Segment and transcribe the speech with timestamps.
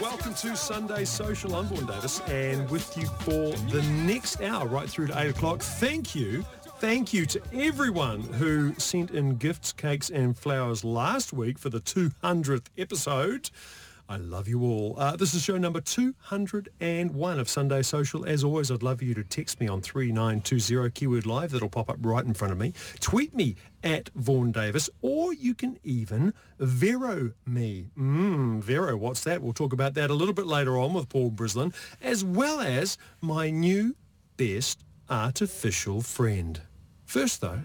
[0.00, 1.54] Welcome to Sunday Social.
[1.54, 5.60] I'm Vaughan Davis and with you for the next hour right through to 8 o'clock.
[5.60, 6.42] Thank you.
[6.78, 11.80] Thank you to everyone who sent in gifts, cakes and flowers last week for the
[11.80, 13.50] 200th episode.
[14.10, 14.96] I love you all.
[14.98, 18.26] Uh, this is show number 201 of Sunday Social.
[18.26, 21.52] As always, I'd love you to text me on 3920 keyword live.
[21.52, 22.72] That'll pop up right in front of me.
[22.98, 23.54] Tweet me
[23.84, 27.90] at Vaughan Davis, or you can even Vero me.
[27.96, 29.42] Mmm, Vero, what's that?
[29.42, 32.98] We'll talk about that a little bit later on with Paul Brislen, as well as
[33.20, 33.94] my new
[34.36, 36.62] best artificial friend.
[37.04, 37.60] First, though...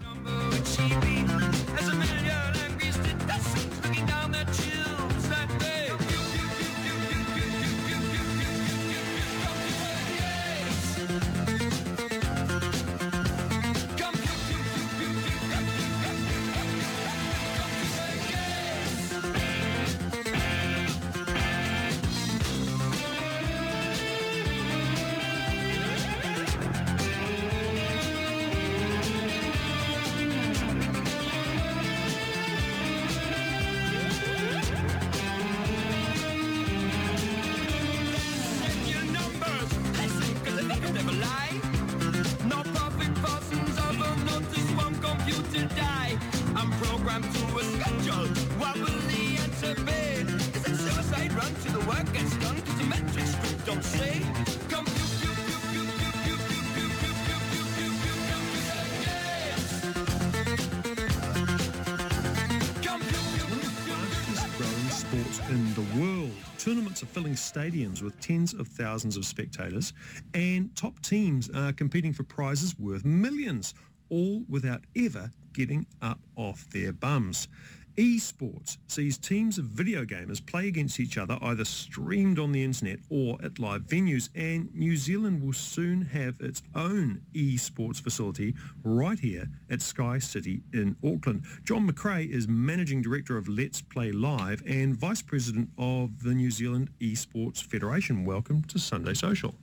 [67.14, 69.92] stadiums with tens of thousands of spectators,
[70.34, 73.74] and top teams are competing for prizes worth millions,
[74.10, 77.48] all without ever getting up off their bums.
[77.96, 82.98] Esports sees teams of video gamers play against each other either streamed on the internet
[83.08, 88.54] or at live venues and New Zealand will soon have its own esports facility
[88.84, 91.44] right here at Sky City in Auckland.
[91.64, 96.50] John McRae is Managing Director of Let's Play Live and Vice President of the New
[96.50, 98.26] Zealand Esports Federation.
[98.26, 99.54] Welcome to Sunday Social.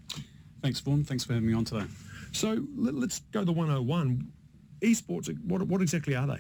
[0.64, 1.86] Thanks Vaughan, thanks for having me on today.
[2.32, 4.28] So let, us go to 101.
[4.82, 6.40] Esports, what, what exactly are they?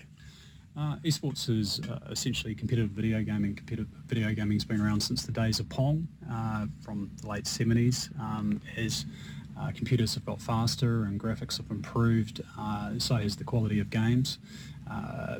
[0.75, 3.55] Uh, esports is uh, essentially competitive video gaming.
[3.55, 7.43] Competitive video gaming has been around since the days of Pong uh, from the late
[7.43, 8.09] 70s.
[8.19, 9.05] Um, as
[9.59, 13.91] uh, computers have got faster and graphics have improved, uh, so has the quality of
[13.91, 14.39] games.
[14.89, 15.39] Uh,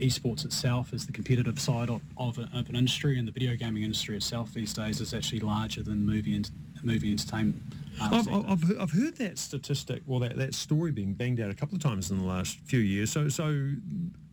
[0.00, 3.84] esports itself is the competitive side of, of, of, an industry, and the video gaming
[3.84, 6.50] industry itself these days is actually larger than movie, and,
[6.82, 7.62] movie entertainment
[8.00, 11.76] I've, I've, I've, heard that statistic, well, that, that story being banged out a couple
[11.76, 13.10] of times in the last few years.
[13.10, 13.72] So, so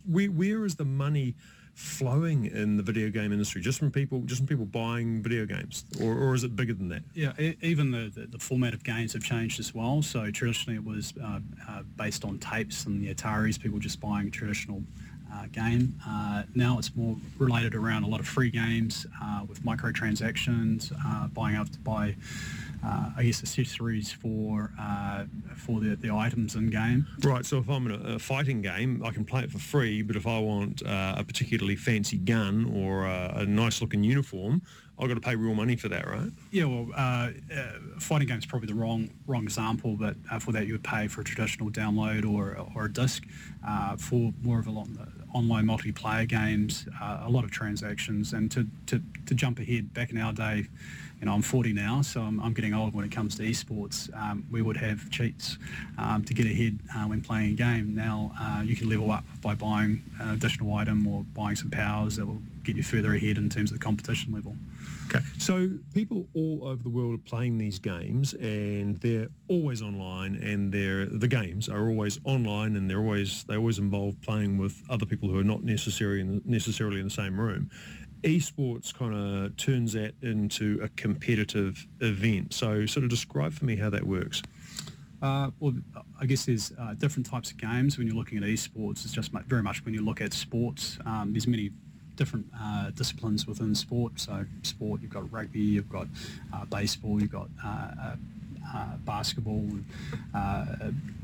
[0.06, 1.34] where, where is the money
[1.74, 3.60] flowing in the video game industry?
[3.60, 6.88] Just from people, just from people buying video games, or, or is it bigger than
[6.88, 7.02] that?
[7.14, 7.32] Yeah,
[7.62, 10.02] even the, the, the, format of games have changed as well.
[10.02, 14.28] So traditionally, it was uh, uh, based on tapes and the Ataris, people just buying
[14.28, 14.82] a traditional
[15.32, 15.94] uh, game.
[16.06, 21.28] Uh, now it's more related around a lot of free games uh, with microtransactions, uh,
[21.28, 22.14] buying up to buy
[22.82, 25.24] I guess accessories for uh,
[25.56, 27.06] for the, the items in game.
[27.22, 27.44] Right.
[27.44, 30.02] So if I'm in a, a fighting game, I can play it for free.
[30.02, 34.62] But if I want uh, a particularly fancy gun or a, a nice looking uniform,
[34.98, 36.30] I've got to pay real money for that, right?
[36.50, 40.52] Yeah, well, uh, uh, fighting game is probably the wrong wrong example, but uh, for
[40.52, 43.24] that you would pay for a traditional download or, or a disc.
[43.66, 44.88] Uh, for more of a lot,
[45.34, 50.10] online multiplayer games, uh, a lot of transactions, and to, to, to jump ahead, back
[50.10, 50.66] in our day,
[51.20, 54.14] you know, I'm 40 now, so I'm, I'm getting old when it comes to esports.
[54.16, 55.58] Um, we would have cheats
[55.98, 57.94] um, to get ahead uh, when playing a game.
[57.94, 62.16] Now uh, you can level up by buying an additional item or buying some powers
[62.16, 64.56] that will get you further ahead in terms of the competition level.
[65.08, 70.36] Okay, so people all over the world are playing these games, and they're always online,
[70.36, 74.80] and they're the games are always online, and they're always they always involve playing with
[74.88, 77.70] other people who are not necessarily in the, necessarily in the same room
[78.22, 82.52] esports kind of turns that into a competitive event.
[82.54, 84.42] So sort of describe for me how that works.
[85.22, 85.74] Uh, well,
[86.20, 89.04] I guess there's uh, different types of games when you're looking at esports.
[89.04, 90.98] It's just very much when you look at sports.
[91.04, 91.70] Um, there's many
[92.16, 94.18] different uh, disciplines within sport.
[94.18, 96.06] So sport, you've got rugby, you've got
[96.52, 97.48] uh, baseball, you've got
[98.74, 99.66] uh, basketball.
[100.34, 100.64] Uh,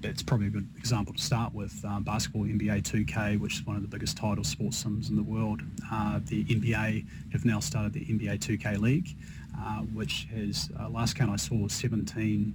[0.01, 1.85] that's probably a good example to start with.
[1.87, 5.23] Uh, basketball, NBA 2K, which is one of the biggest title sports sims in the
[5.23, 5.63] world.
[5.91, 9.17] Uh, the NBA have now started the NBA 2K League,
[9.59, 12.55] uh, which has, uh, last count I saw, 17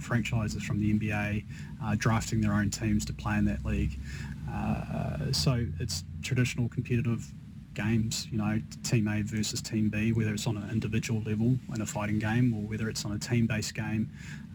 [0.00, 1.44] franchises from the NBA
[1.98, 3.98] drafting their own teams to play in that league.
[5.32, 7.32] so it's traditional competitive
[7.78, 11.80] games, you know, Team A versus Team B, whether it's on an individual level in
[11.80, 14.10] a fighting game or whether it's on a team-based game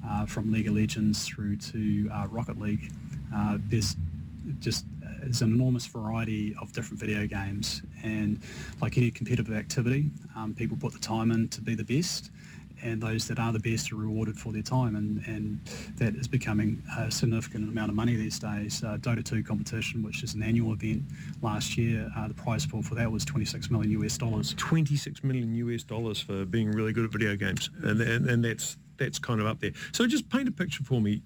[0.05, 2.91] uh, from League of Legends through to uh, Rocket League.
[3.33, 3.95] Uh, there's
[4.59, 4.85] just
[5.21, 8.41] there's an enormous variety of different video games and
[8.81, 12.29] like any competitive activity, um, people put the time in to be the best
[12.83, 15.59] and those that are the best are rewarded for their time and, and
[15.95, 18.83] that is becoming a significant amount of money these days.
[18.83, 21.03] Uh, Dota 2 competition, which is an annual event
[21.41, 24.53] last year, uh, the prize pool for that was 26 million US dollars.
[24.57, 28.77] 26 million US dollars for being really good at video games and, and, and that's
[28.97, 29.71] that's kind of up there.
[29.91, 31.23] So just paint a picture for me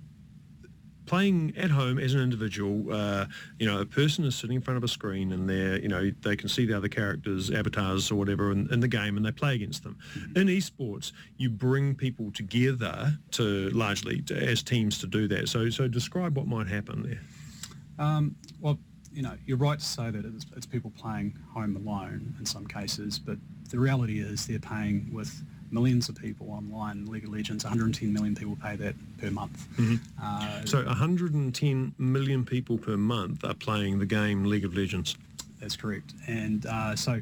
[1.07, 3.25] playing at home as an individual, uh,
[3.57, 6.12] you know, a person is sitting in front of a screen and they're, you know,
[6.21, 9.31] they can see the other characters, avatars or whatever in, in the game and they
[9.31, 9.98] play against them.
[10.15, 10.38] Mm-hmm.
[10.38, 15.50] In esports, you bring people together to largely to, as teams to do that.
[15.50, 18.06] So, so describe what might happen there.
[18.06, 18.77] Um, well,
[19.12, 22.68] you know, you're right to say that it's, it's people playing home alone in some
[22.68, 23.38] cases, but
[23.69, 27.05] the reality is they're paying with millions of people online.
[27.05, 29.67] League of Legends, 110 million people pay that per month.
[29.77, 29.95] Mm-hmm.
[30.21, 35.15] Uh, so 110 million people per month are playing the game League of Legends.
[35.59, 36.13] That's correct.
[36.27, 37.21] And uh, so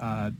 [0.00, 0.30] uh,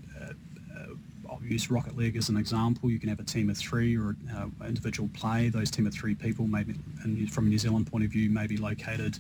[1.37, 2.91] I'll use Rocket League as an example.
[2.91, 5.49] You can have a team of three or uh, individual play.
[5.49, 8.47] Those team of three people, maybe and from a New Zealand point of view, may
[8.47, 9.19] be located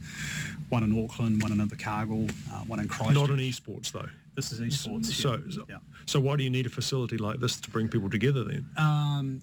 [0.69, 3.15] one in Auckland, one in Invercargill, uh, one in Christchurch.
[3.15, 4.09] Not in esports though.
[4.35, 5.07] This is esports.
[5.07, 5.39] So, yeah.
[5.51, 5.77] so, yeah.
[6.07, 8.67] So why do you need a facility like this to bring people together then?
[8.77, 9.43] Um,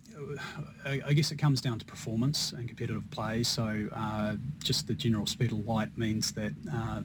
[0.85, 3.43] I, I, guess it comes down to performance and competitive play.
[3.43, 7.01] So uh, just the general speed of light means that uh,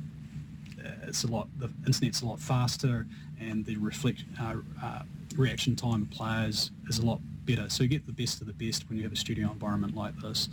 [1.03, 1.49] it's a lot.
[1.59, 3.07] The internet's a lot faster,
[3.41, 5.03] and the reflect uh, uh,
[5.37, 7.69] reaction time of players is a lot better.
[7.69, 10.17] So you get the best of the best when you have a studio environment like
[10.21, 10.49] this.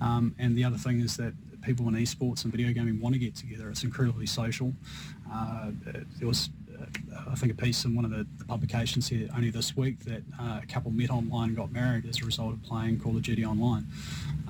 [0.00, 3.18] Um, and the other thing is that people in esports and video gaming want to
[3.18, 3.68] get together.
[3.68, 4.72] It's incredibly social.
[5.30, 5.72] Uh,
[6.18, 6.48] there was
[7.30, 10.22] I think a piece in one of the, the publications here only this week that
[10.40, 13.22] uh, a couple met online and got married as a result of playing Call of
[13.22, 13.86] Duty online.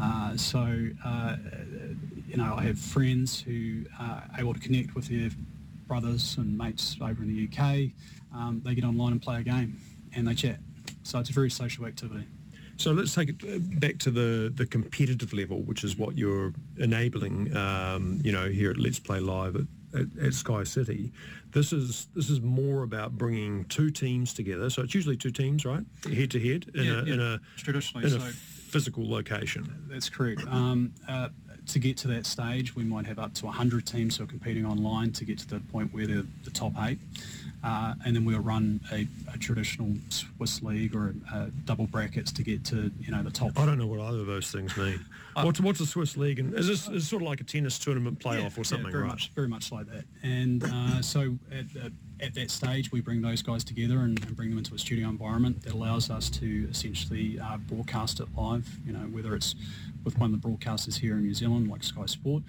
[0.01, 1.37] Uh, so, uh,
[2.29, 5.31] you know, I have friends who are able to connect with their
[5.87, 7.91] brothers and mates over in the UK.
[8.35, 9.81] Um, they get online and play a game
[10.15, 10.59] and they chat.
[11.03, 12.27] So it's a very social activity.
[12.79, 16.53] So let's take it uh, back to the, the competitive level, which is what you're
[16.79, 19.63] enabling, um, you know, here at Let's Play Live at,
[19.97, 21.13] at, at, Sky City.
[21.53, 24.71] This is this is more about bringing two teams together.
[24.71, 27.15] So it's usually two teams, right, head to head in yeah, a yeah.
[27.15, 29.87] in a traditionally in so a physical location.
[29.89, 30.43] That's correct.
[30.49, 31.29] Um, uh,
[31.69, 34.65] to get to that stage, we might have up to 100 teams who are competing
[34.65, 36.99] online to get to the point where they're the top eight.
[37.65, 42.31] Uh, and then we'll run a, a, traditional Swiss league or a, a double brackets
[42.31, 43.59] to get to you know the top.
[43.59, 45.05] I don't know what either of those things mean.
[45.37, 46.39] Uh, what's what's a Swiss league?
[46.39, 48.93] And is this is sort of like a tennis tournament playoff yeah, or something, yeah,
[48.93, 49.11] very right?
[49.11, 50.05] Much, very much like that.
[50.23, 51.67] And uh, so at,
[52.21, 55.09] at, that stage, we bring those guys together and, and, bring them into a studio
[55.09, 58.67] environment that allows us to essentially uh, broadcast it live.
[58.87, 59.55] You know, whether it's
[60.05, 62.43] with one of the broadcasters here in New Zealand, like Sky Sport,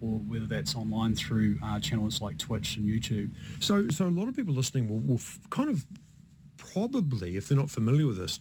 [0.00, 3.30] or whether that's online through uh, channels like Twitch and YouTube.
[3.60, 5.86] So, so a lot of people listening will, will f- kind of
[6.56, 8.40] probably, if they're not familiar with this,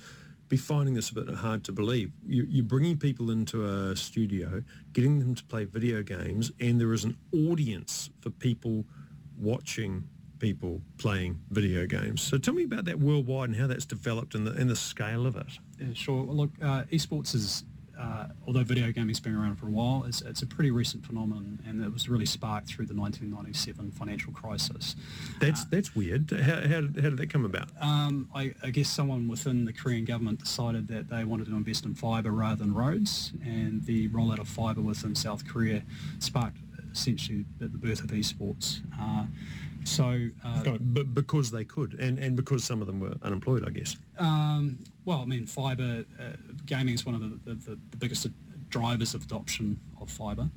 [0.51, 2.11] be finding this a bit hard to believe.
[2.27, 4.61] You, are bringing people into a studio,
[4.91, 8.83] getting them to play video games, and there is an audience for people
[9.39, 10.09] watching
[10.39, 12.21] people playing video games.
[12.21, 15.25] So tell me about that worldwide and how that's developed and the, and the scale
[15.25, 15.57] of it.
[15.79, 16.25] Yeah, sure.
[16.25, 17.63] Look, uh, esports is
[18.01, 21.59] uh, although video gaming's been around for a while, it's, it's, a pretty recent phenomenon,
[21.67, 24.95] and it was really sparked through the 1997 financial crisis.
[25.39, 26.31] That's uh, that's weird.
[26.31, 27.69] How, how, did, how did that come about?
[27.79, 31.85] Um, I, I, guess someone within the Korean government decided that they wanted to invest
[31.85, 35.83] in fibre rather than roads, and the rollout of fibre within South Korea
[36.19, 36.57] sparked
[36.91, 38.81] essentially the, birth of esports.
[38.99, 39.25] Uh,
[39.83, 43.71] so, uh, but because they could, and, and because some of them were unemployed, I
[43.71, 43.95] guess.
[44.19, 46.23] Um, well, I mean, fibre uh,
[46.65, 48.27] gaming is one of the, the, the, biggest
[48.69, 50.49] drivers of adoption of fibre.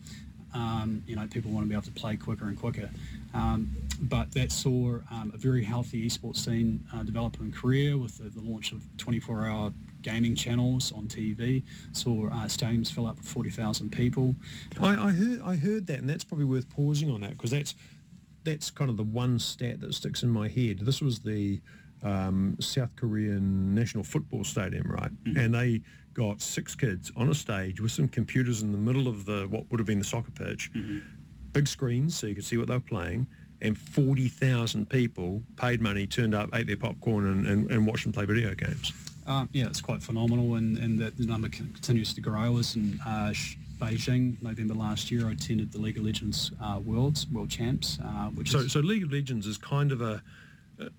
[0.53, 2.89] Um, you know, people want to be able to play quicker and quicker.
[3.33, 8.19] Um, but that saw um, a very healthy esports scene uh, develop in Korea with
[8.19, 11.63] the, the launch of 24-hour gaming channels on TV.
[11.93, 14.37] Saw uh, stadiums fill up with 40,000 people.
[14.81, 17.75] I, I, heard I heard that, and that's probably worth pausing on that because that's
[18.45, 20.81] that's kind of the one stat that sticks in my head.
[20.81, 21.61] This was the
[22.03, 25.11] um, South Korean National Football Stadium, right?
[25.25, 25.39] Mm-hmm.
[25.39, 25.81] And they
[26.13, 29.69] got six kids on a stage with some computers in the middle of the what
[29.71, 30.99] would have been the soccer pitch, mm-hmm.
[31.53, 33.27] big screens so you could see what they were playing,
[33.63, 38.13] and 40,000 people paid money, turned up, ate their popcorn, and, and, and watched them
[38.13, 38.93] play video games.
[39.27, 42.59] Um, yeah, it's quite phenomenal, and, and that the number continues to grow.
[42.59, 43.33] As in uh,
[43.85, 47.99] Beijing, November last year, I attended the League of Legends uh, Worlds, World Champs.
[48.03, 50.23] Uh, which so, is, so League of Legends is kind of a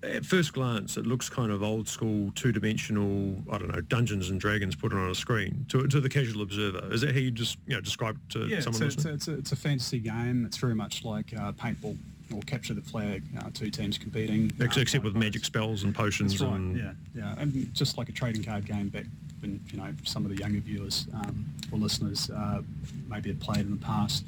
[0.02, 3.42] at first glance, it looks kind of old school, two-dimensional.
[3.50, 5.66] I don't know, Dungeons and Dragons put it on a screen.
[5.68, 8.46] To, to the casual observer, is that how you just you know describe it to
[8.46, 9.12] yeah, someone it's, listening?
[9.12, 10.46] a, it's, a, it's a fantasy game.
[10.46, 11.96] It's very much like uh, paintball
[12.34, 13.22] or capture the flag.
[13.38, 16.54] Uh, two teams competing, Ex- uh, Except with magic spells and potions That's right.
[16.54, 19.04] and Yeah, yeah, and just like a trading card game back
[19.46, 22.62] when you know some of the younger viewers um, or listeners uh,
[23.08, 24.24] maybe have played in the past.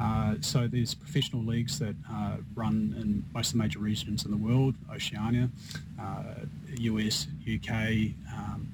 [0.00, 4.30] Uh, so there's professional leagues that uh, run in most of the major regions in
[4.30, 5.48] the world, Oceania,
[6.00, 6.22] uh,
[6.78, 7.70] US, UK,
[8.34, 8.66] um,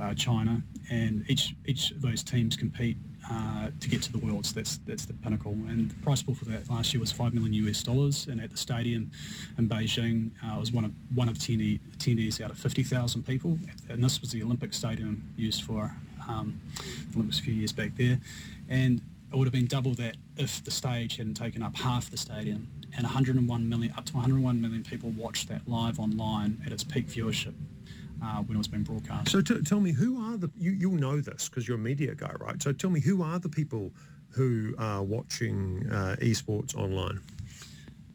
[0.00, 2.96] uh, China, and each each of those teams compete
[3.30, 4.52] uh, to get to the Worlds.
[4.52, 5.52] That's that's the pinnacle.
[5.52, 8.26] And the price pool for that last year was five million US dollars.
[8.26, 9.10] And at the stadium
[9.58, 11.58] in Beijing, uh, was one of one of 10
[11.96, 13.58] attendees out of 50,000 people.
[13.88, 15.94] And this was the Olympic stadium used for
[16.28, 16.60] um,
[17.10, 18.18] the Olympics a few years back there.
[18.68, 19.00] And
[19.32, 22.68] it would have been double that if the stage hadn't taken up half the stadium.
[22.96, 27.06] And 101 million, up to 101 million people watched that live online at its peak
[27.06, 27.54] viewership
[28.22, 29.30] uh, when it was being broadcast.
[29.30, 32.14] So t- tell me, who are the, you, you'll know this because you're a media
[32.14, 32.62] guy, right?
[32.62, 33.92] So tell me, who are the people
[34.30, 37.20] who are watching uh, esports online?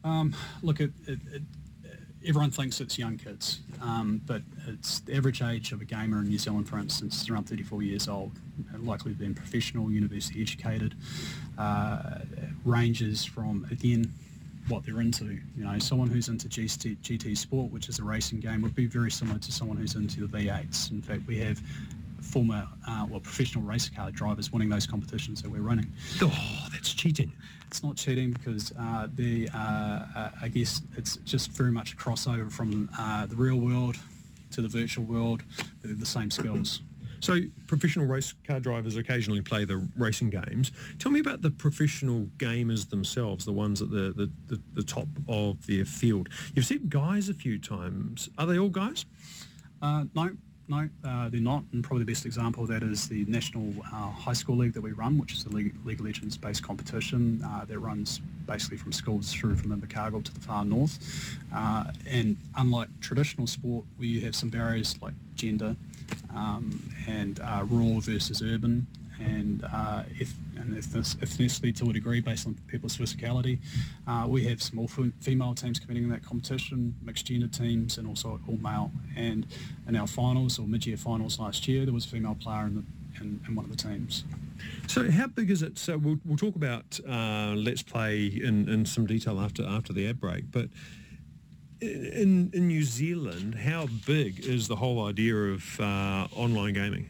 [0.04, 1.42] Um, look, it, it, it,
[2.26, 6.30] everyone thinks it's young kids, um, but it's the average age of a gamer in
[6.30, 8.32] New Zealand, for instance, is around 34 years old,
[8.80, 10.96] likely been professional, university educated,
[11.58, 12.20] uh,
[12.64, 14.14] ranges from, again,
[14.68, 15.40] what they're into.
[15.56, 18.86] You know, someone who's into GT, GT Sport, which is a racing game, would be
[18.86, 20.92] very similar to someone who's into the V8s.
[20.92, 21.62] In fact, we have
[22.22, 25.92] former, uh, well, professional race car drivers winning those competitions that we're running.
[26.22, 27.32] Oh, that's cheating.
[27.68, 31.96] It's not cheating because uh, the, uh, uh, I guess it's just very much a
[31.96, 33.98] crossover from uh, the real world
[34.52, 35.44] to the virtual world.
[35.84, 36.82] They're the same skills.
[37.26, 40.72] So professional race car drivers occasionally play the racing games.
[41.00, 45.08] Tell me about the professional gamers themselves, the ones at the, the, the, the top
[45.28, 46.30] of their field.
[46.54, 48.30] You've said guys a few times.
[48.38, 49.08] Are they all guys?
[49.82, 51.64] Uh, no, no, uh, they're not.
[51.74, 54.82] And probably the best example of that is the National uh, High School League that
[54.82, 58.78] we run, which is a League, League of Legends based competition uh, that runs basically
[58.78, 61.00] from schools through from Invercargill to the far north.
[61.52, 65.76] Uh, and unlike traditional sport, where you have some barriers like gender
[66.36, 68.86] um, and uh, rural versus urban
[69.20, 73.60] and, uh, eth- and ethnic- ethnicity to a degree based on people's physicality.
[74.08, 74.88] Uh, we have small
[75.22, 78.92] female teams competing in that competition, mixed gender teams, and also all male.
[79.16, 79.48] And
[79.88, 82.84] in our finals or mid-year finals last year, there was a female player in, the,
[83.22, 84.26] in, in one of the teams.
[84.88, 85.78] So how big is it?
[85.78, 90.08] So we'll, we'll talk about uh, Let's Play in, in some detail after after the
[90.08, 90.70] ad break, but
[91.82, 97.10] in, in New Zealand, how big is the whole idea of uh, online gaming?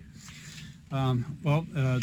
[0.92, 2.00] Um, well, uh,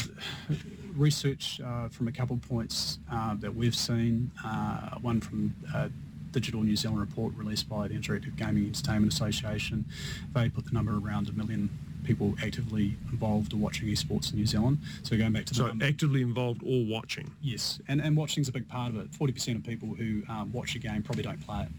[0.95, 5.89] research uh, from a couple of points uh, that we've seen, uh, one from uh,
[6.31, 9.85] Digital New Zealand report released by the Interactive Gaming Entertainment Association,
[10.33, 11.69] they put the number around a million
[12.03, 14.79] people actively involved or watching esports in New Zealand.
[15.03, 17.31] So going back to the So number- actively involved or watching?
[17.41, 19.11] Yes, and, and watching's a big part of it.
[19.11, 21.69] 40% of people who um, watch a game probably don't play it.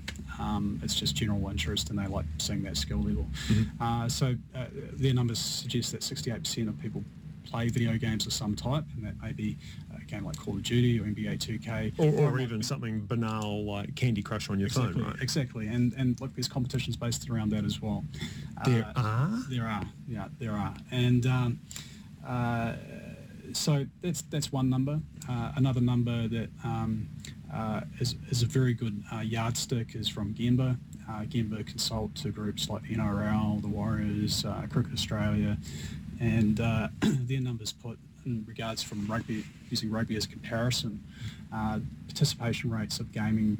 [0.40, 3.26] Um, it's just general interest and they like seeing that skill level.
[3.80, 4.64] Uh, so uh,
[4.94, 7.04] their numbers suggest that 68% of people
[7.44, 9.56] play video games of some type, and that may be
[9.94, 11.92] a game like Call of Duty or NBA 2K.
[11.98, 15.20] Or, or even something banal like Candy Crush on your Exactly, phone, right?
[15.22, 15.66] exactly.
[15.68, 18.02] And, and look, there's competitions based around that as well.
[18.64, 19.42] There Uh, are?
[19.48, 20.74] there are, yeah, there are.
[20.90, 21.60] And um,
[22.26, 22.74] uh,
[23.52, 25.00] so that's that's one number.
[25.28, 27.08] Uh, another number that um,
[27.52, 30.76] uh, is, is a very good uh, yardstick is from Gemba.
[31.08, 35.56] Uh, Gemba consult to groups like the NRL, the Warriors, uh, Cricket Australia,
[36.20, 41.02] and uh, their numbers put in regards from rugby, using rugby as a comparison,
[41.54, 43.58] uh, participation rates of gaming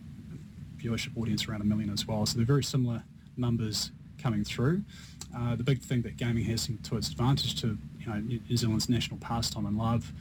[0.79, 2.25] viewership audience around a million as well.
[2.25, 3.03] So they're very similar
[3.37, 3.91] numbers
[4.25, 4.83] coming through.
[5.37, 8.89] Uh, the big thing that gaming has to its advantage to you know New Zealand's
[8.89, 10.13] national pastime and love,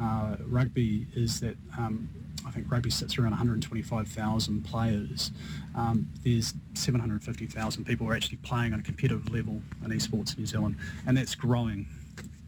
[0.00, 2.08] uh, rugby is that um,
[2.44, 5.30] I think rugby sits around 125,000 players.
[5.76, 10.40] Um, there's 750,000 people who are actually playing on a competitive level in esports in
[10.40, 10.76] New Zealand,
[11.06, 11.86] and that's growing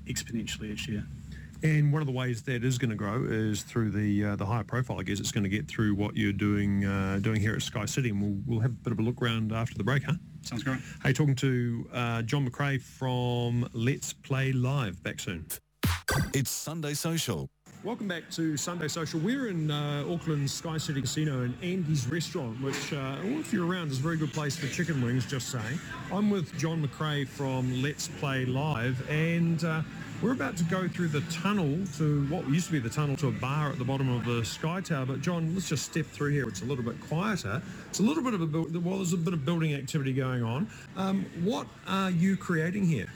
[0.07, 1.05] exponentially each year.
[1.63, 4.45] And one of the ways that is going to grow is through the uh, the
[4.45, 4.99] higher profile.
[4.99, 7.85] I guess it's going to get through what you're doing uh, doing here at Sky
[7.85, 10.15] City, and we'll we'll have a bit of a look around after the break, huh?
[10.45, 10.79] Sounds great.
[11.03, 15.03] Hey, talking to uh, John McRae from Let's Play Live.
[15.03, 15.47] Back soon.
[16.35, 17.49] It's Sunday Social.
[17.83, 19.21] Welcome back to Sunday Social.
[19.21, 23.91] We're in uh, Auckland's Sky City Casino and Andy's Restaurant, which, uh, if you're around,
[23.91, 25.79] is a very good place for chicken wings, just saying.
[26.13, 29.83] I'm with John McRae from Let's Play Live, and uh,
[30.23, 33.29] we're about to go through the tunnel to what used to be the tunnel to
[33.29, 35.07] a bar at the bottom of the Sky Tower.
[35.07, 36.49] But John, let's just step through here.
[36.49, 37.61] It's a little bit quieter.
[37.89, 40.69] It's a little bit of a, well, there's a bit of building activity going on.
[40.97, 43.09] Um, what are you creating here?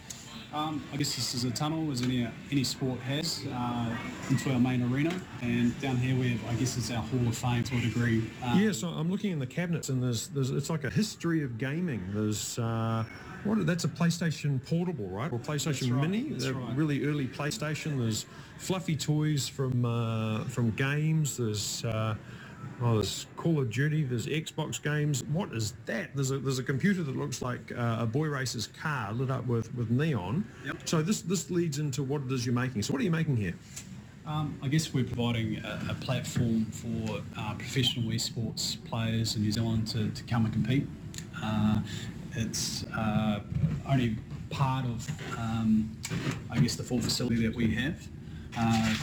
[0.53, 3.95] Um, I guess this is a tunnel, as any any sport has, uh,
[4.31, 5.15] into our main arena.
[5.43, 8.31] And down here we have, I guess, it's our Hall of Fame to a degree.
[8.43, 11.43] Um, yeah, so I'm looking in the cabinets, and there's there's it's like a history
[11.45, 12.03] of gaming.
[12.15, 13.05] There's uh,
[13.45, 15.33] what that's a PlayStation Portable, right?
[15.33, 16.77] Or PlayStation right, Mini, the right.
[16.77, 17.99] really early PlayStation.
[17.99, 18.27] There's
[18.59, 21.37] fluffy toys from uh, from games.
[21.37, 22.15] There's uh,
[22.81, 25.25] Oh, there's Call of Duty, there's Xbox games.
[25.25, 26.15] What is that?
[26.15, 29.47] There's a there's a computer that looks like uh, a boy racer's car lit up
[29.47, 30.45] with, with neon.
[30.65, 30.89] Yep.
[30.89, 32.83] So this this leads into what it is you're making.
[32.83, 33.55] So what are you making here?
[34.27, 39.51] Um, I guess we're providing a, a platform for uh, professional esports players in New
[39.51, 40.87] Zealand to, to come and compete.
[41.43, 41.81] Uh,
[42.37, 43.41] it's uh,
[43.89, 44.17] only
[44.51, 45.09] part of,
[45.39, 45.91] um,
[46.51, 48.07] I guess, the full facility that we have.
[48.57, 48.95] Uh,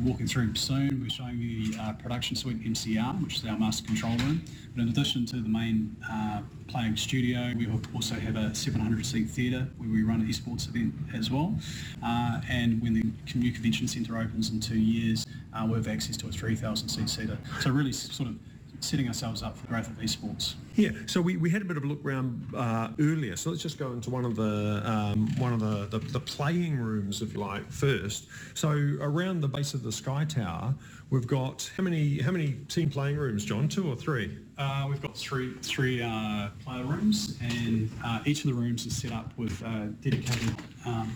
[0.00, 1.00] walking through soon.
[1.00, 4.42] We're showing you the uh, production suite MCR, which is our master control room.
[4.74, 9.68] But in addition to the main uh, playing studio, we also have a 700-seat theatre
[9.76, 11.54] where we run an esports event as well.
[12.02, 16.16] Uh, and when the new convention centre opens in two years, uh, we'll have access
[16.16, 17.38] to a 3,000-seat theatre.
[17.60, 18.36] So really sort of
[18.80, 20.54] setting ourselves up for the growth of esports.
[20.74, 23.36] Yeah, so we, we had a bit of a look around uh, earlier.
[23.36, 26.78] So let's just go into one of the um, one of the, the, the, playing
[26.78, 28.28] rooms, if you like, first.
[28.54, 28.70] So
[29.00, 30.74] around the base of the Sky Tower,
[31.10, 33.68] we've got how many how many team playing rooms, John?
[33.68, 34.38] Two or three?
[34.56, 38.96] Uh, we've got three three uh, player rooms, and uh, each of the rooms is
[38.96, 40.54] set up with uh, dedicated
[40.86, 41.12] um,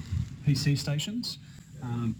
[0.46, 1.38] PC stations.
[1.82, 2.16] Um,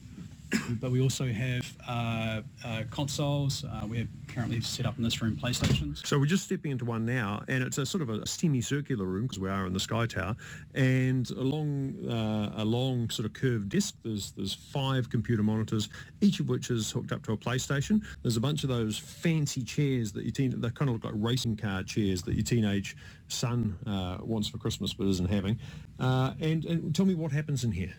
[0.80, 3.64] but we also have uh, uh, consoles.
[3.64, 6.06] Uh, we have currently set up in this room PlayStations.
[6.06, 9.23] So we're just stepping into one now, and it's a sort of a semicircular room
[9.23, 10.37] because we are in the Sky Tower,
[10.75, 15.88] and along uh, a long sort of curved disc, there's there's five computer monitors,
[16.20, 18.02] each of which is hooked up to a PlayStation.
[18.23, 21.14] There's a bunch of those fancy chairs that you teen, they kind of look like
[21.16, 22.96] racing car chairs that your teenage
[23.28, 25.58] son uh, wants for Christmas but isn't having.
[25.99, 27.94] Uh, and, and tell me what happens in here.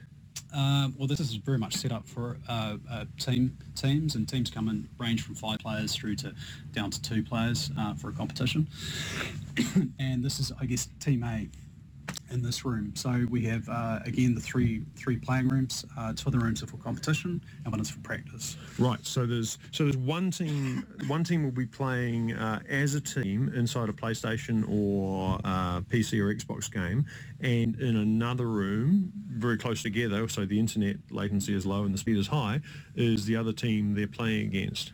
[0.55, 4.49] Uh, well, this is very much set up for uh, uh, team teams, and teams
[4.49, 6.34] come and range from five players through to
[6.71, 8.67] down to two players uh, for a competition.
[9.99, 11.49] and this is, I guess, Team A
[12.36, 12.91] in this room.
[12.95, 15.86] So we have uh, again the three three playing rooms.
[15.98, 18.58] Uh, two of the rooms are for competition, and one is for practice.
[18.78, 19.04] Right.
[19.04, 23.52] So there's so there's one team one team will be playing uh, as a team
[23.56, 27.06] inside a PlayStation or uh, PC or Xbox game,
[27.41, 31.98] and in another room very close together, so the internet latency is low and the
[31.98, 32.62] speed is high,
[32.95, 34.93] is the other team they're playing against.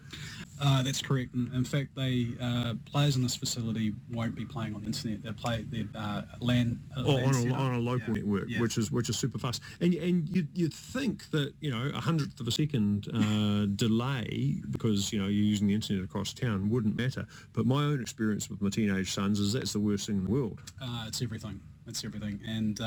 [0.62, 1.34] Uh, that's correct.
[1.34, 5.24] In, in fact, they uh, players in this facility won't be playing on the internet.
[5.24, 8.22] They play their uh, LAN, uh, oh, on, a, on, a, local yeah.
[8.22, 8.62] network, yeah.
[8.62, 9.62] which is which is super fast.
[9.82, 14.62] And and you you'd think that you know a hundredth of a second uh, delay
[14.70, 17.26] because you know you're using the internet across town wouldn't matter.
[17.54, 20.30] But my own experience with my teenage sons is that's the worst thing in the
[20.30, 20.62] world.
[20.80, 21.60] Uh, it's everything.
[21.88, 22.40] It's everything.
[22.48, 22.80] And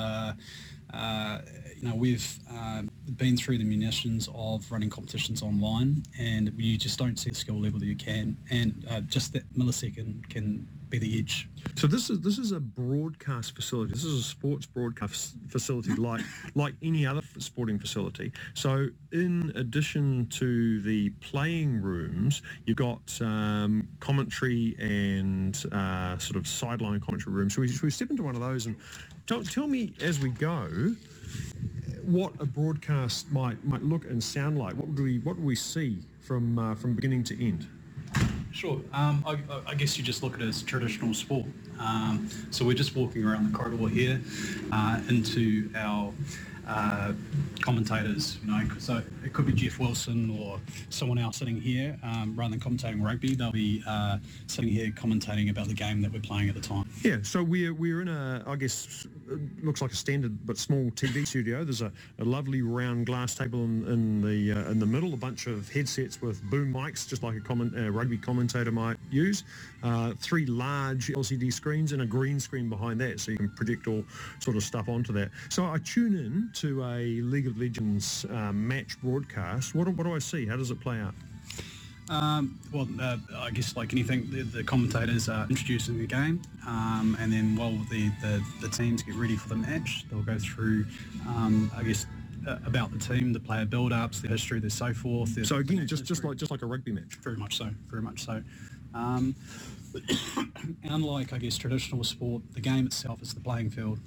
[0.93, 1.39] uh,
[1.77, 2.83] you know, we've uh,
[3.17, 7.61] been through the munitions of running competitions online, and you just don't see the skill
[7.61, 11.49] level that you can, and uh, just that millisecond can be the edge.
[11.77, 13.93] So this is this is a broadcast facility.
[13.93, 16.23] This is a sports broadcast facility, like
[16.55, 18.33] like any other sporting facility.
[18.55, 26.47] So in addition to the playing rooms, you've got um, commentary and uh, sort of
[26.47, 27.55] sideline commentary rooms.
[27.55, 28.77] So we, should we step into one of those and
[29.27, 30.95] Tell, tell me as we go
[32.03, 34.75] what a broadcast might might look and sound like.
[34.75, 37.67] What do we what do we see from uh, from beginning to end?
[38.53, 38.81] Sure.
[38.93, 41.47] Um, I, I, guess you just look at it as traditional sport.
[41.81, 44.21] Um, so we're just walking around the corridor here
[44.71, 46.13] uh, into our
[46.67, 47.13] uh,
[47.61, 52.35] commentators, you know, so it could be Jeff Wilson or someone else sitting here, um,
[52.37, 56.21] rather than commentating rugby, they'll be uh, sitting here commentating about the game that we're
[56.21, 56.85] playing at the time.
[57.03, 59.07] Yeah, so we're, we're in a, I guess,
[59.63, 61.65] looks like a standard but small TV studio.
[61.65, 65.17] There's a, a lovely round glass table in, in the uh, in the middle, a
[65.17, 69.45] bunch of headsets with boom mics, just like a comment, rugby commentator might use.
[69.83, 73.87] Uh, three large LCD screens and a green screen behind that, so you can project
[73.87, 74.05] all
[74.41, 75.31] sort of stuff onto that.
[75.51, 80.15] So I tune in to a League of Legends uh, match broadcast, what, what do
[80.15, 80.47] I see?
[80.47, 81.15] How does it play out?
[82.11, 87.17] Um, well, uh, I guess like anything, the, the, commentators are introducing the game, um,
[87.19, 90.85] and then while the, the, the, teams get ready for the match, they'll go through,
[91.27, 92.05] um, I guess,
[92.47, 95.35] uh, about the team, the player build-ups, their history, their so forth.
[95.35, 97.15] Their So again, just just like just like a rugby match.
[97.23, 98.43] very much so, very much so.
[98.93, 99.35] Um,
[100.85, 103.99] unlike, I guess, traditional sport, the game itself is the playing field,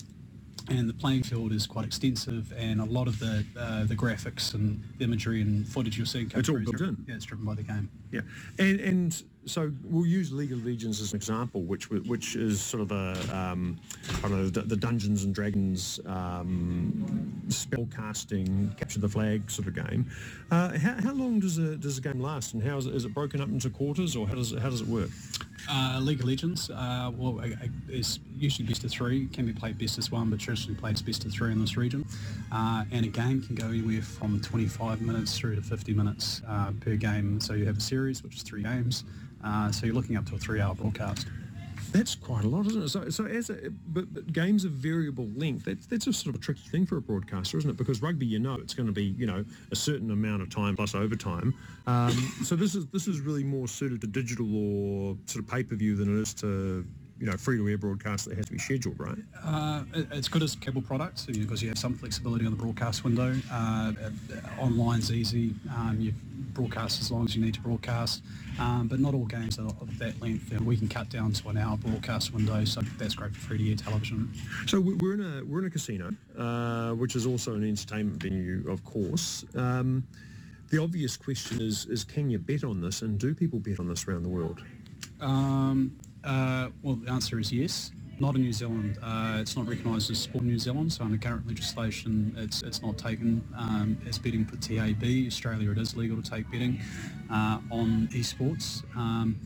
[0.69, 4.53] and the playing field is quite extensive, and a lot of the uh, the graphics
[4.53, 7.05] and imagery and footage you're seeing, it's all built driven- in.
[7.07, 7.89] Yeah, it's driven by the game.
[8.11, 8.21] Yeah,
[8.59, 12.81] and and so we'll use League of Legends as an example, which which is sort
[12.81, 13.79] of a um,
[14.19, 19.67] I don't know the, the Dungeons and Dragons um, spell casting, capture the flag sort
[19.67, 20.09] of game.
[20.51, 23.05] Uh, how, how long does a does a game last, and how is it, is
[23.05, 25.09] it broken up into quarters, or how does it, how does it work?
[25.69, 27.55] Uh, League of Legends, uh, well, I-
[27.91, 28.03] I-
[28.37, 29.23] usually best of three.
[29.23, 31.75] It Can be played best as one, but traditionally played best of three in this
[31.75, 32.05] region.
[32.51, 36.71] Uh, and a game can go anywhere from 25 minutes through to 50 minutes uh,
[36.79, 37.41] per game.
[37.41, 39.03] So you have a series, which is three games.
[39.43, 41.27] Uh, so you're looking up to a three-hour broadcast.
[41.91, 42.89] That's quite a lot, isn't it?
[42.89, 46.41] So, so as a, but, but games of variable length, that's, that's a sort of
[46.41, 47.77] a tricky thing for a broadcaster, isn't it?
[47.77, 50.75] Because rugby, you know, it's going to be, you know, a certain amount of time
[50.75, 51.53] plus overtime.
[51.85, 52.11] Um,
[52.43, 56.17] so this is this is really more suited to digital or sort of pay-per-view than
[56.17, 56.85] it is to,
[57.19, 59.17] you know, free-to-air broadcast that has to be scheduled, right?
[59.41, 62.57] Uh, it- it's good as cable product so, because you have some flexibility on the
[62.57, 63.33] broadcast window.
[63.49, 64.11] Uh, uh,
[64.59, 65.55] online's easy.
[65.73, 66.13] Um, you
[66.53, 68.23] broadcast as long as you need to broadcast.
[68.59, 70.51] Um, but not all games are of that length.
[70.51, 73.75] And we can cut down to an hour broadcast window, so that's great for free-to-air
[73.75, 74.31] television.
[74.65, 78.21] So we- we're in a we're in a casino, uh, which is also an entertainment
[78.21, 79.45] venue, of course.
[79.55, 80.03] Um,
[80.69, 83.87] the obvious question is is can you bet on this, and do people bet on
[83.87, 84.63] this around the world?
[85.21, 87.91] Um, uh, well, the answer is yes.
[88.19, 88.97] Not in New Zealand.
[89.03, 92.81] Uh, it's not recognised as sport in New Zealand, so under current legislation, it's it's
[92.81, 95.03] not taken um, as betting for TAB.
[95.27, 96.81] Australia, it is legal to take betting
[97.31, 98.83] uh, on esports.
[98.95, 99.39] Um,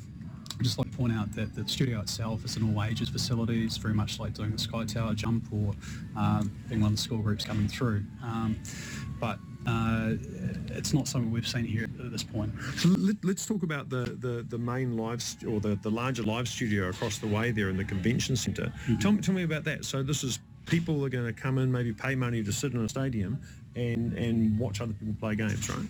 [0.58, 3.66] I'd just like to point out that the studio itself is an all ages facility.
[3.66, 5.74] It's very much like doing a Sky Tower jump or
[6.70, 8.06] being one of the school groups coming through.
[8.24, 8.58] Um,
[9.20, 10.14] but uh,
[10.70, 12.52] it's not something we've seen here at this point.
[12.78, 16.24] So let, let's talk about the, the, the main live st- or the, the larger
[16.24, 19.64] live studio across the way there in the convention center Tell me tell me about
[19.66, 19.86] that.
[19.86, 22.84] So this is people are going to come in, maybe pay money to sit in
[22.84, 23.40] a stadium
[23.76, 25.88] and and watch other people play games, right?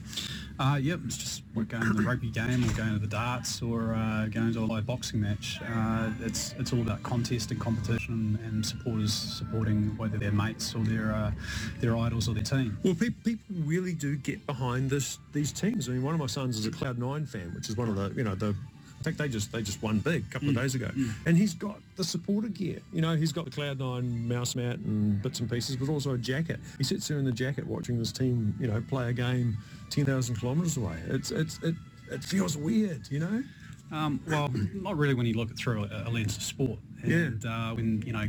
[0.61, 3.63] Uh, yep, it's just we're going to the rugby game or going to the darts
[3.63, 5.59] or uh, going to a live boxing match.
[5.67, 10.83] Uh, it's it's all about contest and competition and supporters supporting whether they're mates or
[10.83, 11.31] their uh,
[11.79, 12.77] their idols or their team.
[12.83, 15.89] Well, people, people really do get behind this these teams.
[15.89, 17.95] I mean, one of my sons is a Cloud Nine fan, which is one of
[17.95, 18.49] the you know the.
[18.49, 20.91] In fact, they just they just won big a couple of days ago,
[21.25, 22.81] and he's got the supporter gear.
[22.93, 26.13] You know, he's got the Cloud Nine mouse mat and bits and pieces, but also
[26.13, 26.59] a jacket.
[26.77, 29.57] He sits there in the jacket watching this team, you know, play a game
[29.91, 30.97] ten thousand kilometres away.
[31.07, 31.75] It's it's it
[32.09, 33.43] it feels weird, you know.
[33.91, 36.79] Um, well, not really when you look at through a, a lens of sport.
[37.05, 37.17] Yeah.
[37.17, 38.27] And uh, when you know,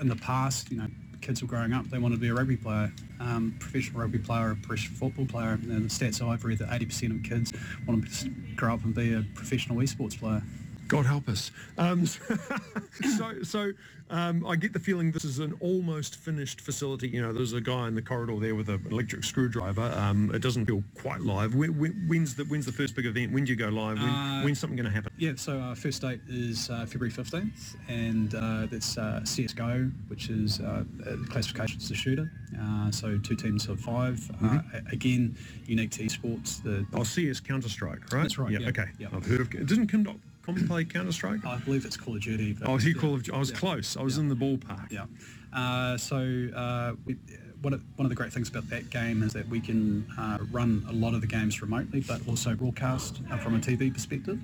[0.00, 0.88] in the past, you know,
[1.20, 4.50] kids were growing up, they wanted to be a rugby player, um, professional rugby player,
[4.50, 5.52] a professional football player.
[5.52, 7.52] And the stats I've read that 80% of kids
[7.86, 10.42] want to grow up and be a professional esports player.
[10.88, 11.50] God help us.
[11.78, 12.06] Um,
[13.16, 13.72] so, so
[14.10, 17.08] um, I get the feeling this is an almost finished facility.
[17.08, 19.92] You know, there's a guy in the corridor there with an electric screwdriver.
[19.96, 21.54] Um, it doesn't feel quite live.
[21.54, 23.32] When, when, when's the when's the first big event?
[23.32, 23.98] When do you go live?
[23.98, 25.12] When, Uh, when's something going to happen?
[25.16, 30.28] Yeah, so our first date is uh, February 15th, and uh, that's uh, CSGO, which
[30.28, 32.30] is uh, uh, classification as a shooter.
[32.60, 35.34] Uh, so two teams of 5 Uh, a- again,
[35.66, 36.62] unique to esports.
[36.62, 38.22] The, Oh, CS Counter Strike, right?
[38.22, 38.58] That's right, Yeah.
[38.60, 38.86] yeah, Okay.
[38.98, 39.08] yeah.
[39.12, 39.48] I've heard of.
[39.50, 40.04] Didn't Kim
[40.42, 41.44] Com play Counter Strike?
[41.46, 42.52] I believe it's Call of Duty.
[42.54, 42.94] But Oh, he yeah.
[43.00, 43.28] Call of.
[43.32, 43.56] I was Yeah.
[43.56, 43.96] close.
[43.96, 44.90] I was in the ballpark.
[44.90, 45.04] Yeah.
[45.52, 46.16] Uh, so
[46.56, 47.16] uh, we,
[47.60, 50.38] one, of, one of the great things about that game is that we can uh,
[50.50, 54.40] run a lot of the games remotely, but also broadcast uh, from a TV perspective.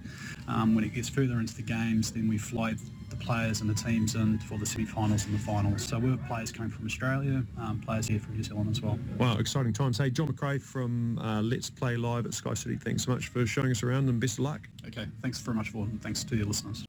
[0.46, 2.74] Um, when it gets further into the games, then we fly
[3.20, 5.82] players and the teams and for the semi-finals and the finals.
[5.82, 8.98] So we've players coming from Australia, um, players here from New Zealand as well.
[9.18, 9.98] Wow, exciting times.
[9.98, 12.76] Hey, John McRae from uh, Let's Play Live at Sky City.
[12.76, 14.68] Thanks so much for showing us around and best of luck.
[14.86, 16.84] Okay, thanks very much for and thanks to your listeners.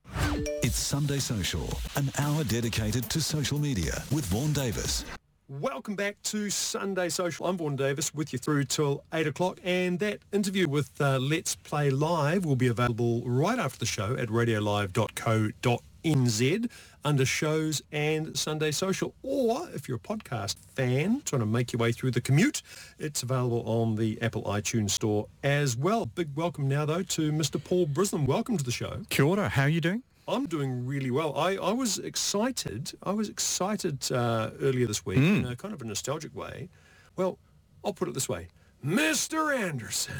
[0.63, 5.05] It's Sunday Social, an hour dedicated to social media with Vaughan Davis.
[5.49, 7.47] Welcome back to Sunday Social.
[7.47, 11.55] I'm Vaughan Davis with you through till 8 o'clock and that interview with uh, Let's
[11.55, 14.29] Play Live will be available right after the show at
[16.03, 16.69] radiolive.co.nz
[17.05, 19.13] under shows and Sunday Social.
[19.23, 22.61] Or if you're a podcast fan trying to make your way through the commute,
[22.97, 26.05] it's available on the Apple iTunes store as well.
[26.05, 27.63] Big welcome now though to Mr.
[27.63, 28.25] Paul Brislen.
[28.25, 29.01] Welcome to the show.
[29.09, 30.03] Kia ora, how are you doing?
[30.27, 31.35] I'm doing really well.
[31.35, 32.91] I, I was excited.
[33.01, 36.69] I was excited uh, earlier this week in a kind of a nostalgic way.
[37.15, 37.39] Well,
[37.83, 38.49] I'll put it this way.
[38.85, 39.57] Mr.
[39.57, 40.13] Anderson,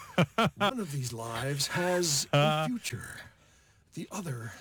[0.58, 3.20] one of these lives has a future.
[3.94, 4.52] The other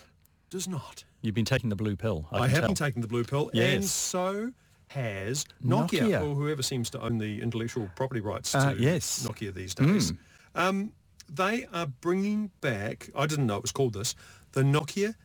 [0.50, 1.04] does not.
[1.22, 2.28] You've been taking the blue pill.
[2.32, 2.68] I, I, have tell.
[2.70, 3.50] been taking the blue pill.
[3.54, 4.52] And so
[4.90, 6.22] has Nokia, Nokia.
[6.22, 9.26] or whoever seems to own the intellectual property rights Uh, to yes.
[9.28, 10.14] Nokia these days.
[10.56, 10.94] Um,
[11.30, 14.16] they are bringing back, I didn't know it was called this,
[14.54, 15.16] the Nokia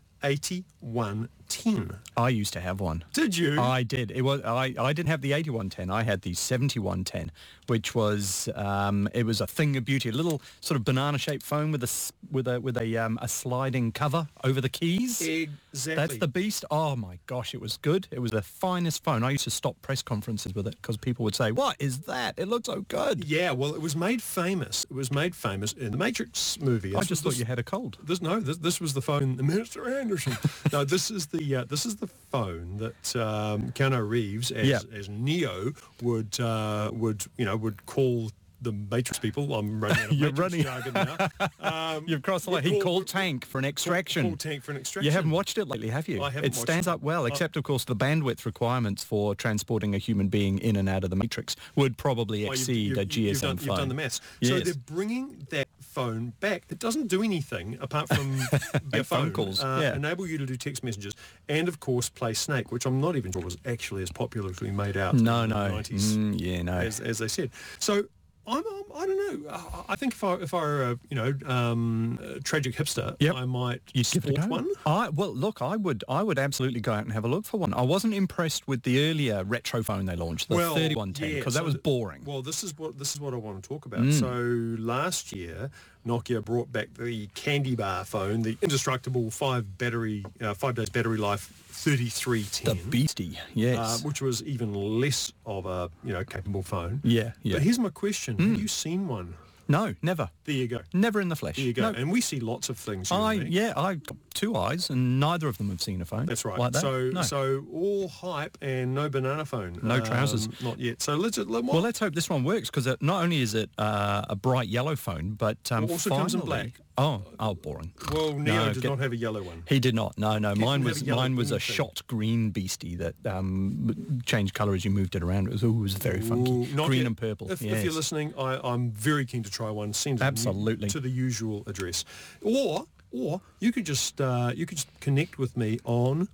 [1.59, 1.99] 8110.
[2.17, 3.05] I used to have one.
[3.13, 3.61] Did you?
[3.61, 4.11] I did.
[4.11, 5.91] It was I, I didn't have the 8110.
[5.91, 7.31] I had the 7110,
[7.67, 11.73] which was um, it was a thing of beauty, a little sort of banana-shaped phone
[11.73, 15.21] with a with a with a um, a sliding cover over the keys.
[15.23, 15.95] Exactly.
[15.95, 16.65] That's the beast.
[16.71, 18.07] Oh my gosh, it was good.
[18.11, 19.23] It was the finest phone.
[19.25, 22.35] I used to stop press conferences with it because people would say, "What is that?
[22.37, 24.85] It looks so good." Yeah, well, it was made famous.
[24.91, 26.95] It was made famous in the Matrix movie.
[26.95, 27.99] I just was- thought you had a cold.
[28.03, 30.37] This no, this, this was the phone, the Minister Anderson.
[30.73, 34.79] no, this is the uh, this is the phone that um, Keanu Reeves as, Yeah.
[34.95, 39.53] as Neo would uh, would you know would call the Matrix people.
[39.57, 41.17] I'm running out of You're running- jargon now.
[41.59, 42.63] Um, You've crossed the line.
[42.63, 44.23] He call- called Tank for an extraction.
[44.25, 45.05] Called Tank for an extraction.
[45.05, 46.23] You haven't watched it lately, have you?
[46.23, 46.91] I haven't It stands it.
[46.91, 50.89] up well, except of course the bandwidth requirements for transporting a human being in and
[50.89, 53.67] out of the matrix would probably Well, you've- exceed you've- a GSM you've done, phone.
[53.67, 54.21] You've done the maths.
[54.45, 56.65] So they're bringing that phone back.
[56.71, 58.41] It doesn't do anything apart from
[58.91, 59.95] be a phone calls, Uh, yeah.
[59.95, 61.13] Enable you to do text messages
[61.49, 64.61] and, of course, play Snake, which I'm not even sure was actually as popular as
[64.61, 65.69] we made out No, in no.
[65.69, 66.79] the 90s Mm, yeah, no.
[66.79, 67.51] as, as they said.
[67.79, 68.05] So
[68.47, 69.51] I'm, I'm I don't know.
[69.51, 73.15] I- I think if I if I were a you know um, a tragic hipster,
[73.21, 73.35] Yep.
[73.35, 74.47] I might You'd give it a go.
[74.47, 74.69] one.
[74.87, 77.59] I well, look, I would, I would absolutely go out and have a look for
[77.59, 77.75] one.
[77.75, 81.55] I wasn't impressed with the earlier retro phone they launched, the Well, 3110, yeah, because
[81.55, 82.23] so that was boring.
[82.25, 84.01] Well, this is what this is what I want to talk about.
[84.01, 84.19] Mm.
[84.19, 85.71] So last year,
[86.07, 91.19] Nokia brought back the candy bar phone, the indestructible five battery, uh, five days battery
[91.19, 93.79] life, thirty three the beastie, yes.
[93.79, 97.01] Uh, which was even less of a you know capable phone.
[97.03, 97.55] yeah, yeah.
[97.55, 99.35] But here's my question: Have you seen one?
[99.69, 100.81] no, never, There you go.
[100.93, 101.57] never in the flesh.
[101.57, 101.91] There you go.
[101.93, 101.99] No.
[101.99, 103.11] And we see lots of things.
[103.11, 106.27] I yeah, I got two eyes, and neither of them have seen a phone.
[106.27, 106.59] That's right.
[106.59, 106.81] Like that.
[106.83, 107.23] So No.
[107.23, 109.79] so all hype and no banana phone.
[109.83, 110.47] No trousers.
[110.49, 111.01] Um, not yet.
[111.01, 114.25] So let's let, Well, let's hope this one works because not only is it uh,
[114.29, 116.73] a bright yellow phone, but um, Also comes in black.
[116.99, 117.93] Oh, oh, boring.
[118.13, 119.63] well Neo No, did get- not have a yellow one.
[119.67, 120.19] He did not.
[120.19, 120.51] No, no.
[120.51, 124.91] Didn't Mine was mine was a shot green beastie that um, changed colour as you
[124.91, 125.47] moved it around.
[125.49, 126.51] It was, ooh, it was very funky.
[126.51, 127.07] Ooh, not green yet.
[127.07, 127.51] and purple.
[127.51, 127.79] If, yes.
[127.79, 129.93] if you're listening, I, I'm very keen to try one.
[129.95, 130.89] Send it Absolutely.
[130.91, 132.05] to the usual address,
[132.43, 136.29] or or you could just uh, you could just connect with me on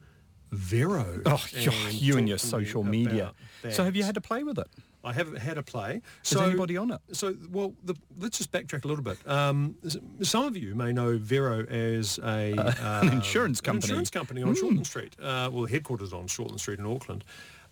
[0.50, 1.20] Vero.
[1.26, 3.32] Oh, you- you and your talk to me social media.
[3.70, 4.66] So have you had to play with it?
[5.04, 6.02] I haven't had a play.
[6.24, 7.00] Is So anybody on it?
[7.12, 9.18] So, well, the, let's just backtrack a little bit.
[9.26, 9.76] Um,
[10.22, 13.88] some of you may know Vero as a uh, an insurance company.
[13.88, 13.90] Hmm.
[13.90, 15.14] insurance company on Shortland Street.
[15.20, 17.24] Uh, well, headquarters on Shortland Street in Auckland.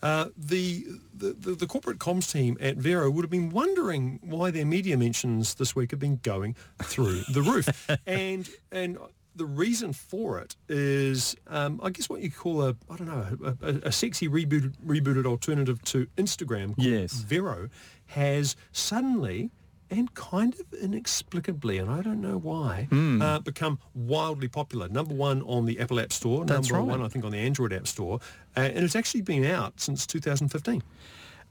[0.03, 4.51] Uh, the, the, the the corporate comms team at Vero would have been wondering why
[4.51, 8.99] their media mentions this week have been going through the roof, and and
[9.37, 13.55] the reason for it is, um, I guess, what you call a I don't know
[13.62, 17.12] a, a, a sexy rebooted rebooted alternative to Instagram called Yes.
[17.14, 17.68] Vero
[18.07, 19.51] has suddenly
[19.88, 23.22] and kind of inexplicably, and I don't know why, Hmm.
[23.22, 24.88] uh, become wildly popular.
[24.88, 26.99] Number one on the Apple App Store, That's number right.
[26.99, 28.18] one, I think, on the Android App Store,
[28.57, 30.83] uh, and it's actually been out since 2015.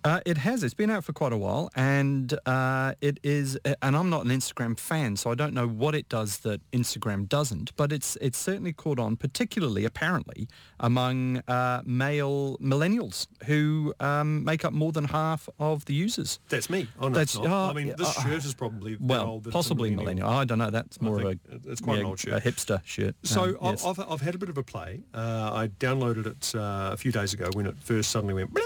[0.05, 0.63] Uh, it has.
[0.63, 3.57] It's been out for quite a while, and uh, it is.
[3.81, 7.27] And I'm not an Instagram fan, so I don't know what it does that Instagram
[7.27, 7.75] doesn't.
[7.75, 10.47] But it's it's certainly caught on, particularly apparently
[10.79, 16.39] among uh, male millennials who um, make up more than half of the users.
[16.49, 16.87] That's me.
[16.99, 17.47] Oh, no, That's- not.
[17.47, 20.29] oh, I mean, this uh, shirt is probably Well, old that it's a possibly millennial.
[20.29, 20.69] I don't know.
[20.69, 22.33] That's more of a it's quite an old shirt.
[22.33, 23.15] a hipster shirt.
[23.23, 23.85] So Um, I've, yes.
[23.85, 25.01] I've, I've had a bit of a play.
[25.13, 28.63] Uh, I downloaded it uh, a few days ago when it first suddenly went "Blah!"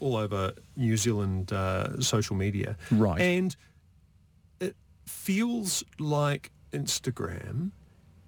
[0.00, 2.76] All over New Zealand uh, social media.
[2.90, 3.20] Right.
[3.20, 3.54] And
[4.60, 7.70] it feels like Instagram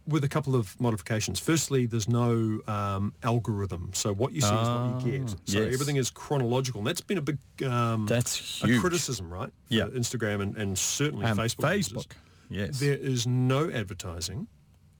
[0.07, 1.39] with a couple of modifications.
[1.39, 3.91] Firstly, there's no um, algorithm.
[3.93, 5.31] So what you see is what you get.
[5.31, 5.75] Ah, So yes.
[5.75, 6.81] everything is chronological.
[6.81, 9.51] And that's been a big um, That's a criticism, right?
[9.69, 9.85] Yeah.
[9.89, 11.77] Instagram and, and certainly Um, Facebook.
[11.77, 11.93] users.
[12.07, 12.13] Facebook.
[12.49, 12.81] Yes.
[12.81, 14.49] There is no advertising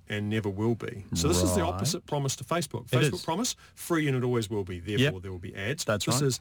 [0.09, 1.05] and never will be.
[1.15, 2.89] So this is the opposite promise to Facebook.
[2.89, 4.81] Facebook promise, free and it always will be.
[4.81, 5.23] Therefore, Yep.
[5.23, 5.85] there will be ads.
[5.85, 6.23] That's this right.
[6.29, 6.39] is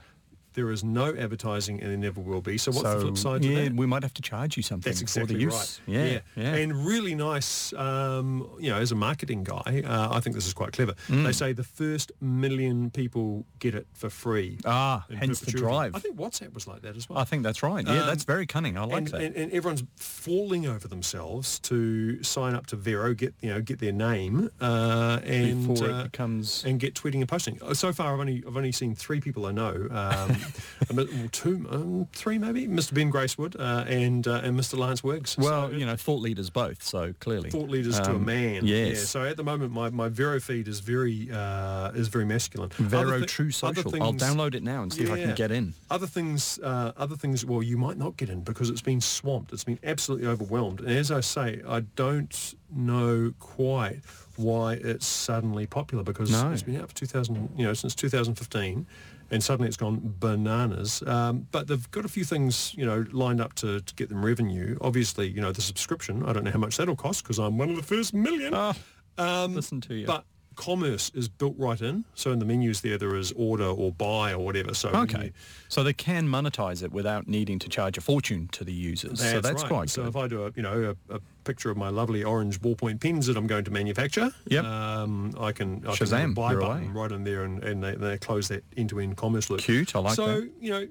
[0.58, 2.58] there is no advertising and there never will be.
[2.58, 3.74] So what's so, the flip side to yeah, that?
[3.76, 5.54] we might have to charge you something That's for the use.
[5.88, 5.96] right.
[5.96, 6.56] Yeah, yeah.
[6.56, 10.54] And really nice, um, you know, as a marketing guy, uh, I think this is
[10.56, 10.94] quite clever.
[11.10, 11.26] Mm.
[11.26, 14.58] They say the first million people get it for free.
[14.66, 15.96] ah, hence the drive.
[15.96, 17.20] I think WhatsApp was like that as well.
[17.20, 17.86] I think that's right.
[17.86, 18.78] Yeah, Um, that's very cunning.
[18.80, 19.22] I like and, that.
[19.22, 23.78] and, and everyone's falling over themselves to sign up to Vero, get you know, get
[23.80, 27.60] their name, uh, and Before it uh, becomes- and get tweeting and posting.
[27.62, 30.36] Uh, So far, I've only I've only seen three people I know um, a mi-
[30.40, 30.47] well,
[31.32, 32.94] two, um, three maybe, Mr.
[32.94, 34.78] Ben Gracewood uh, and uh, and Mr.
[34.78, 35.38] Lance Wiggs.
[35.38, 37.50] Well, So- you know, thought leaders both, so clearly.
[37.50, 38.66] thought leaders to a Um, man.
[38.66, 38.98] Yes.
[38.98, 42.70] Yeah, so at the moment, my, my Vero feed is very uh, is very masculine.
[42.78, 43.92] Vero True Social.
[44.02, 45.74] I'll download it now and see if I can get in.
[45.90, 47.46] Other things, uh, other things.
[47.46, 49.54] Well, you might not get in because it's been swamped.
[49.54, 50.80] It's been absolutely overwhelmed.
[50.82, 54.02] And as I say, I don't know quite
[54.38, 56.52] why it's suddenly popular because No.
[56.52, 58.86] it's been out for 2000, you know, since 2015.
[59.30, 61.04] And suddenly it's gone bananas.
[61.06, 64.24] Um, but they've got a few things, you know, lined up to, to get them
[64.26, 64.78] revenue.
[64.80, 66.24] Obviously, you know, the subscription.
[66.26, 68.54] I don't know how much that'll cost because I'm one of the first million.
[68.54, 68.74] Ah,
[69.18, 70.06] Um, listen to you.
[70.08, 70.24] But
[70.58, 72.04] commerce is built right in.
[72.16, 74.74] So in the menus there, there is order or buy or whatever.
[74.74, 75.26] So Okay.
[75.26, 75.32] you-
[75.70, 79.20] So they can monetize it without needing to charge a fortune to the users.
[79.22, 79.70] so that's right.
[79.72, 80.10] quite So good.
[80.10, 83.28] if I do a, you know, a, a picture of my lovely orange ballpoint pens
[83.28, 84.66] that I'm going to manufacture, Yep.
[84.66, 87.02] um, I can, I can Shazam, a buy button away.
[87.02, 89.62] right in there and, and they, they close that end-to-end commerce loop.
[89.62, 90.52] Cute, I like so, that.
[90.60, 90.88] you know,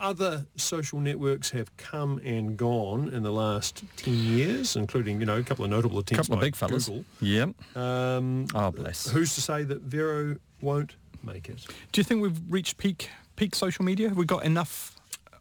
[0.00, 5.36] other social networks have come and gone in the last 10 years, including, you know,
[5.38, 6.86] a couple of notable attempts couple of big fellas.
[6.88, 7.04] Google.
[7.20, 7.76] Yep.
[7.76, 9.08] Um, Oh, bless.
[9.10, 11.64] Who's to say that Vero won't make it?
[11.92, 14.08] Do you think we've reached peak peak social media?
[14.08, 14.96] Have we got enough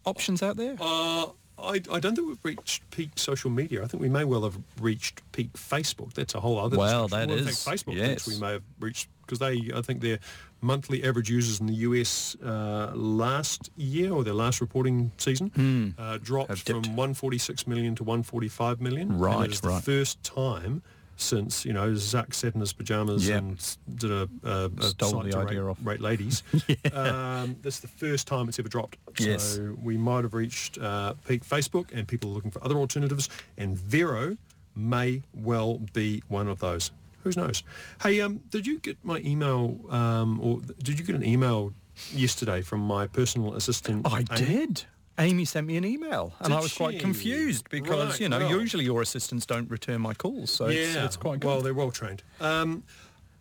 [0.06, 0.76] options out there?
[0.80, 3.84] Uh, I, I don't think we've reached peak social media.
[3.84, 6.14] I think we may well have reached peak Facebook.
[6.14, 7.30] That's a whole other Well, discussion.
[7.30, 8.08] that in is, fact, Facebook yes.
[8.08, 10.20] thinks we may have reached because they, I think their
[10.62, 16.18] monthly average users in the US uh, last year or their last reporting season uh,
[16.22, 16.58] dropped.
[16.60, 19.10] From 146 million to 145 million.
[19.12, 20.82] And Right, it is the first time
[21.16, 23.38] since you know Zuck sat in his pajamas Yeah.
[23.40, 25.78] and did a, a, a Stole the idea rate, off.
[25.84, 26.44] rate ladies.
[26.94, 28.98] um, that's the first time it's ever dropped.
[29.18, 29.44] Yes.
[29.56, 33.28] So we might have reached uh, peak Facebook and people are looking for other alternatives
[33.58, 34.38] and Vero
[34.76, 36.92] may well be one of those.
[37.24, 37.64] Who knows?
[38.02, 41.74] Hey, um, did you get my email um, or did you get an email
[42.14, 44.08] yesterday from my personal assistant?
[44.08, 44.26] I Amy?
[44.36, 44.84] did.
[45.18, 48.40] Amy sent me an email, and Did I was quite confused because Right, you know
[48.40, 48.58] well.
[48.62, 51.48] usually your assistants don't return my calls, so it's, it's quite good.
[51.48, 52.24] Well, they're well trained.
[52.40, 52.84] Um,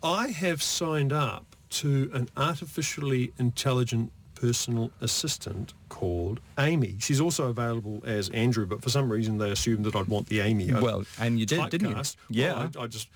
[0.03, 6.97] I have signed up to an artificially intelligent personal assistant called Amy.
[6.99, 10.41] She's also available as Andrew, but for some reason they assumed that I'd want the
[10.41, 10.73] Amy.
[10.73, 12.03] uh, Well, and you did, didn't you?
[12.31, 12.55] Yeah.
[12.55, 13.09] Well, I, I just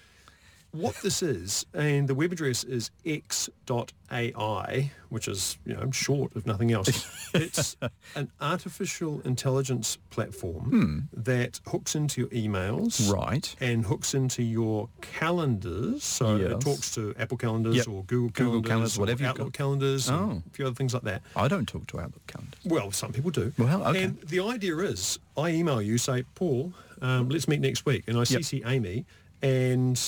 [0.73, 6.47] what this is, and the web address is x.ai, which is, you know, short if
[6.47, 6.89] nothing else.
[7.35, 7.77] it's
[8.17, 13.13] an artificial intelligence platform that hooks into your emails Hmm.
[13.13, 13.55] Right.
[13.61, 16.05] and hooks into your calendars.
[16.05, 17.89] So it talks to Apple calendars Yep.
[17.89, 19.53] or Google Google calendars, calendars, or whatever Outlook got.
[19.53, 20.43] calendars, Oh.
[20.47, 21.23] a few other things like that.
[21.37, 22.61] I don't talk to Outlook calendars.
[22.65, 23.53] Well, some people do.
[23.59, 24.05] Well, okay.
[24.05, 28.17] And the idea is, I email you, say, Paul, um, let's meet next week, and
[28.17, 29.05] I CC Amy,
[29.43, 29.99] and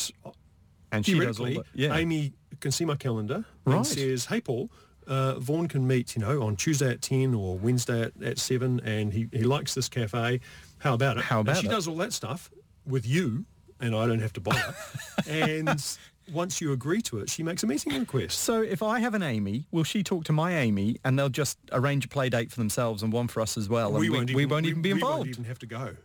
[0.96, 1.94] And she does all the, yeah.
[1.96, 3.76] Amy can see my calendar Right.
[3.76, 4.70] and says, "Hey, Paul."
[5.06, 8.80] Uh, Vaughan can meet, you know, on Tuesday at 10 or Wednesday at, at 7
[8.80, 10.40] and he, he likes this cafe.
[10.78, 11.24] How about it?
[11.24, 11.70] How about she it?
[11.70, 12.50] does all that stuff
[12.86, 13.44] with you
[13.80, 14.74] and I don't have to bother.
[15.28, 15.68] and
[16.32, 18.38] once you agree to it, she makes a meeting request.
[18.38, 21.58] So if I have an Amy, will she talk to my Amy and they'll just
[21.70, 23.90] arrange a play date for themselves and one for us as well?
[23.90, 25.16] and we, won't we won't even be involved.
[25.16, 25.96] we won't even have to go.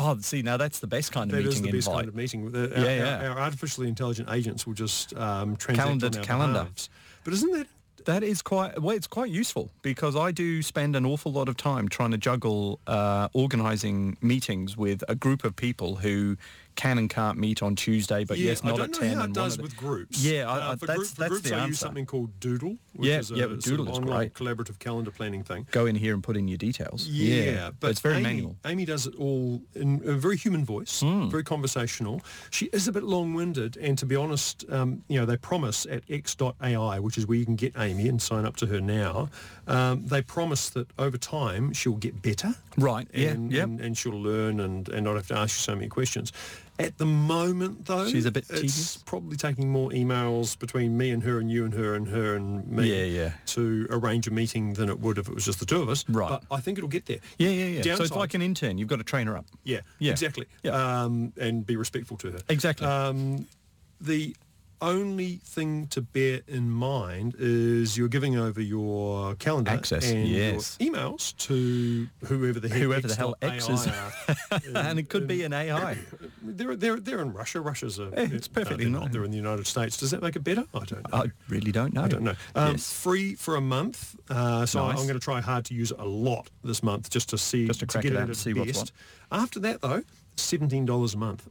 [0.00, 2.14] Oh, see, now that's the best kind of That is meeting the best kind of
[2.14, 2.50] meeting.
[2.52, 3.28] The- Yeah, our, yeah.
[3.28, 6.60] Our, our artificially intelligent agents will just um, Calendar to our calendar.
[6.60, 6.88] behalves.
[7.24, 7.66] But isn't that
[8.04, 8.96] That is quite well.
[8.96, 12.78] It's quite useful because I do spend an awful lot of time trying to juggle
[12.86, 16.36] uh, organising meetings with a group of people who
[16.78, 19.10] can and can't meet on Tuesday, but yeah, yes, not I at don't ten.
[19.14, 20.22] know how it does with groups.
[20.24, 22.38] Yeah, I- Uh, I- for, that's- group, for that's groups the I use something called
[22.40, 24.34] Doodle, which Yeah, is a yeah, but sort Doodle of is online great.
[24.34, 25.66] collaborative calendar planning thing.
[25.72, 27.06] Go in here and put in your details.
[27.08, 28.56] Yeah, but it's very Amy, manual.
[28.64, 31.28] Amy does it all in a very human voice, Hmm.
[31.28, 32.22] very conversational.
[32.50, 36.04] She is a bit long-winded, and to be honest, um, you know, they promise at
[36.08, 39.28] x.ai, which is where you can get Amy and sign up to her now.
[39.66, 43.64] Um, they promise that over time she'll get better, Right, yeah, and, yep.
[43.64, 46.32] and, and she'll learn and, and not have to ask you so many questions.
[46.80, 48.96] At the moment, though, She's a bit it's tedious?
[48.98, 52.68] probably taking more emails between me and her and you and her and her and
[52.68, 53.32] me Yeah, yeah.
[53.46, 56.04] to arrange a meeting than it would if it was just the two of us.
[56.08, 56.28] Right.
[56.28, 57.18] But I think it'll get there.
[57.36, 57.96] Yeah, yeah, yeah.
[57.96, 58.78] So it's like an intern.
[58.78, 59.46] You've got to train her up.
[59.64, 60.12] yeah, Yeah.
[60.12, 60.46] exactly.
[60.62, 61.02] Yeah.
[61.02, 62.38] Um, and be respectful to her.
[62.48, 62.86] Exactly.
[62.86, 63.46] Um,
[64.00, 64.36] the
[64.80, 70.76] only thing to bear in mind is you're giving over your calendar Access, and yes.
[70.78, 73.88] your emails to whoever the Whoever the hell X is.
[74.74, 75.98] and it could be an AI.
[76.42, 77.60] They're, they're, they're in Russia.
[77.60, 79.08] Russia's a, Eh, it's perfectly they're normal.
[79.10, 79.96] They're in the United States.
[79.98, 80.64] Does that make it better?
[80.72, 81.18] I don't know.
[81.18, 82.02] I really don't know.
[82.04, 82.34] I don't know.
[82.54, 82.92] Um, Yes.
[82.92, 84.98] Free for a month, uh, so Nice.
[84.98, 87.66] I'm going to try hard to use it a lot this month just to see
[87.66, 88.92] Just to crack get it out and see what's best.
[89.30, 90.02] After that, though,
[90.36, 91.48] seventeen dollars a month,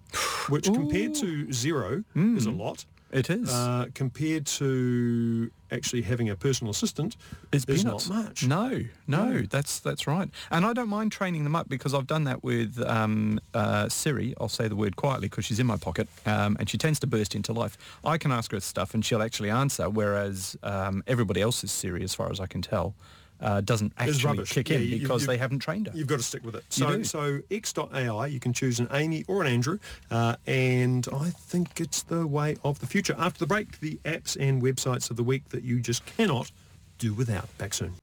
[0.49, 2.85] which compared to zero is a lot.
[3.11, 3.49] It is.
[3.49, 7.15] Uh, compared to actually having a personal assistant,
[7.53, 8.09] It's is peanuts.
[8.09, 8.45] not much.
[8.45, 10.29] No, no, that's that's right.
[10.51, 14.33] And I don't mind training them up because I've done that with um, uh, Siri.
[14.39, 17.07] I'll say the word quietly because she's in my pocket, um, and she tends to
[17.07, 17.77] burst into life.
[18.03, 22.13] I can ask her stuff and she'll actually answer, whereas um, everybody else's Siri, as
[22.13, 22.93] far as I can tell,
[23.41, 24.51] uh, doesn't actually rubbish.
[24.51, 25.93] kick Yeah, in you- because you- they haven't trained her.
[25.95, 26.63] You've got to stick with it.
[26.75, 27.03] You So, do.
[27.03, 29.79] so X.AI, you can choose an Amy or an Andrew,
[30.11, 33.15] uh, and I think it's the way of the future.
[33.17, 36.51] After the break, the apps and websites of the week that you just cannot
[36.97, 37.47] do without.
[37.57, 37.93] Back soon.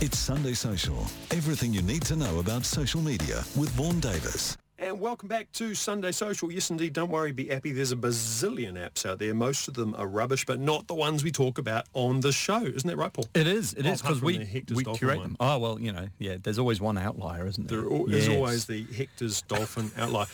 [0.00, 1.06] It's Sunday Social.
[1.30, 4.56] Everything you need to know about social media with Vaughan Davis.
[4.80, 6.52] And welcome back to Sunday Social.
[6.52, 6.92] Yes, indeed.
[6.92, 7.72] Don't worry, be happy.
[7.72, 9.34] There's a bazillion apps out there.
[9.34, 12.62] Most of them are rubbish, but not the ones we talk about on the show.
[12.62, 13.24] Isn't that right, Paul?
[13.34, 13.74] It is.
[13.74, 14.38] It Well, is because we
[14.72, 15.36] we curate them.
[15.40, 16.36] Oh well, you know, yeah.
[16.40, 17.80] There's always one outlier, isn't there?
[17.80, 20.26] There al- is always the Hector's Dolphin outlier.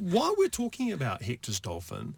[0.00, 2.16] While we're talking about Hector's Dolphin,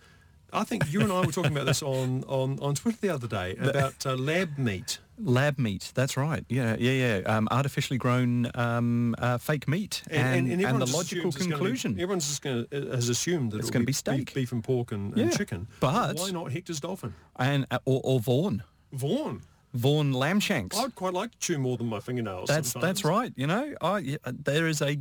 [0.55, 3.29] I think you and I were talking about this on, on, on Twitter the other
[3.29, 4.99] day about uh, lab meat.
[5.19, 5.93] Lab meat.
[5.95, 6.45] That's right.
[6.49, 7.37] Yeah, yeah, yeah.
[7.37, 11.93] Um, artificially grown um, uh, fake meat, and, and, everyone the logical gonna be- conclusion.
[11.95, 14.35] everyone's just going to has assumed that It's it'll gonna be beef- steak.
[14.35, 15.69] beef and pork and, and chicken.
[15.81, 17.15] but- why not Hector's Dolphin?
[17.37, 18.63] and uh, or, or Vaughan,
[18.93, 19.43] Vaughan.
[19.75, 20.79] Vaughan lamb shanks.
[20.79, 22.49] I'd quite like to chew more than my fingernails.
[22.49, 22.89] that's sometimes.
[23.03, 23.33] that's right.
[23.37, 24.99] You know, I, there is a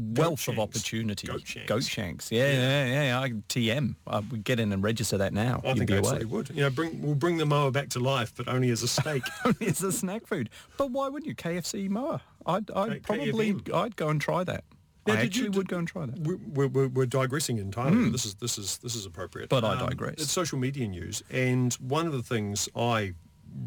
[0.00, 0.60] wealth of shanks.
[0.60, 1.26] opportunity.
[1.26, 1.68] Goat shanks.
[1.68, 2.32] Goat shanks.
[2.32, 3.02] Yeah, yeah, yeah.
[3.02, 3.20] yeah.
[3.20, 3.94] I, TM.
[4.06, 5.60] I would get in and register that now.
[5.64, 5.98] I You'd think I away.
[6.00, 6.48] absolutely would.
[6.50, 9.22] You know, bring we'll bring the mower back to life, but only as a steak.
[9.60, 10.50] it's a snack food.
[10.76, 11.34] But why wouldn't you?
[11.34, 12.20] KFC mower.
[12.46, 13.74] I'd, I'd K- probably, KFM.
[13.74, 14.64] I'd go and try that.
[15.06, 16.18] Now, I actually you- would go and try that.
[16.20, 18.04] we're, we're, we're digressing entirely.
[18.04, 19.52] but This is this is this is appropriate.
[19.52, 20.14] Um, But I digress.
[20.18, 23.14] It's social media news, and one of the things I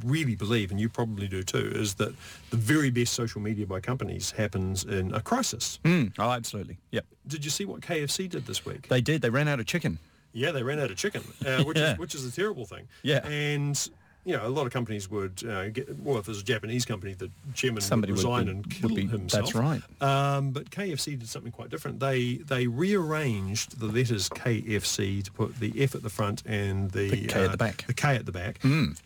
[0.06, 2.14] really believe, and you probably do too, is that
[2.50, 5.80] the very best social media by companies happens in a crisis.
[5.84, 6.78] Mm, oh, absolutely.
[6.92, 7.06] Yep.
[7.28, 8.88] Did you see what KFC did this week?
[8.88, 9.22] They did.
[9.22, 10.00] They ran out of chicken.
[10.34, 11.94] Yeah, they ran out of chicken, uh, which Yeah.
[11.94, 12.88] is which is a terrible thing.
[13.04, 13.26] Yeah.
[13.28, 13.90] and.
[14.26, 16.00] You know, a lot of companies would uh, get.
[16.00, 18.70] Well, if it was a Japanese company, the chairman Somebody would would be- and would
[18.74, 19.46] kill be- himself.
[19.52, 19.82] that's right.
[20.02, 22.00] Um, but KFC did something quite different.
[22.00, 27.10] They they rearranged the letters KFC to put the F at the front and the,
[27.10, 27.86] The K at the uh, back.
[27.86, 28.60] The K at the back,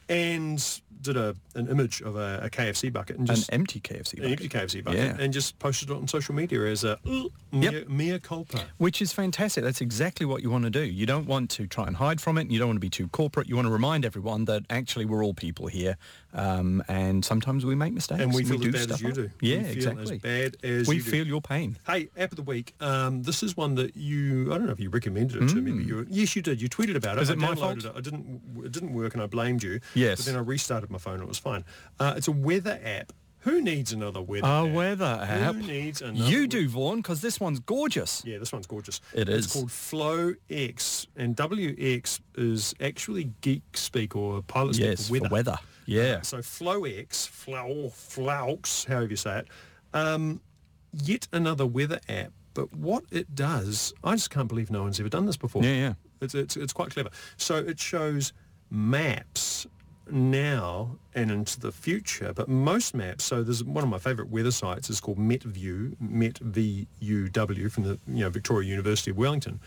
[0.07, 4.19] and did a an image of a, a KFC bucket and just An empty KFC.
[4.23, 5.17] an empty KFC bucket Yeah.
[5.23, 8.61] and just posted it on social media as a "Ooh, mea, mea culpa.
[8.77, 9.63] Which is fantastic.
[9.63, 10.81] That's exactly what you want to do.
[10.83, 12.41] You don't want to try and hide from it.
[12.41, 13.49] and You don't want to be too corporate.
[13.49, 15.97] You want to remind everyone that actually we're all people here,
[16.33, 18.21] um, and sometimes we make mistakes.
[18.21, 19.29] And we feel do as bad as stuff you do.
[19.41, 20.15] Yeah, we feel exactly.
[20.15, 21.09] As bad as we you do.
[21.11, 21.77] feel your pain.
[21.87, 22.73] Hey, app of the week.
[22.79, 24.53] Um, this is one that you.
[24.53, 25.71] I don't know if you recommended it to me.
[25.71, 26.61] But you, yes, you did.
[26.61, 27.27] You tweeted about it.
[27.27, 27.31] Hmm.
[27.31, 27.85] I my downloaded fault?
[27.85, 27.91] It.
[27.97, 28.41] I didn't.
[28.65, 29.79] It didn't work, and I blamed you.
[29.93, 30.17] Yes.
[30.19, 31.15] But then I restarted my phone.
[31.15, 31.63] and It was fine.
[31.99, 33.13] Uh, it's a weather app.
[33.41, 34.45] Who needs another weather?
[34.45, 34.73] A app?
[34.73, 35.55] weather app.
[35.55, 36.29] Who needs another?
[36.29, 38.21] You do, Vaughan, because this one's gorgeous.
[38.25, 38.99] Yeah, this one's gorgeous.
[39.13, 45.07] It It's called Flow X, and WX is actually geek speak or pilot speak Yes,
[45.07, 45.27] for weather.
[45.29, 45.57] for weather.
[45.87, 46.21] Yeah.
[46.23, 49.47] So FlowX, Flow Flaux, however you say it,
[49.93, 50.41] um,
[50.93, 52.31] yet another weather app.
[52.53, 55.63] But what it does, I just can't believe no one's ever done this before.
[55.63, 55.93] Yeah, yeah.
[56.21, 57.09] It's, it's, it's quite clever.
[57.37, 58.33] So it shows
[58.69, 59.67] maps
[60.09, 64.51] now and into the future, but most maps, so there's one of my favourite weather
[64.51, 69.59] sites is called MetVUW, Met V-U-W from the you know, Victoria University of Wellington.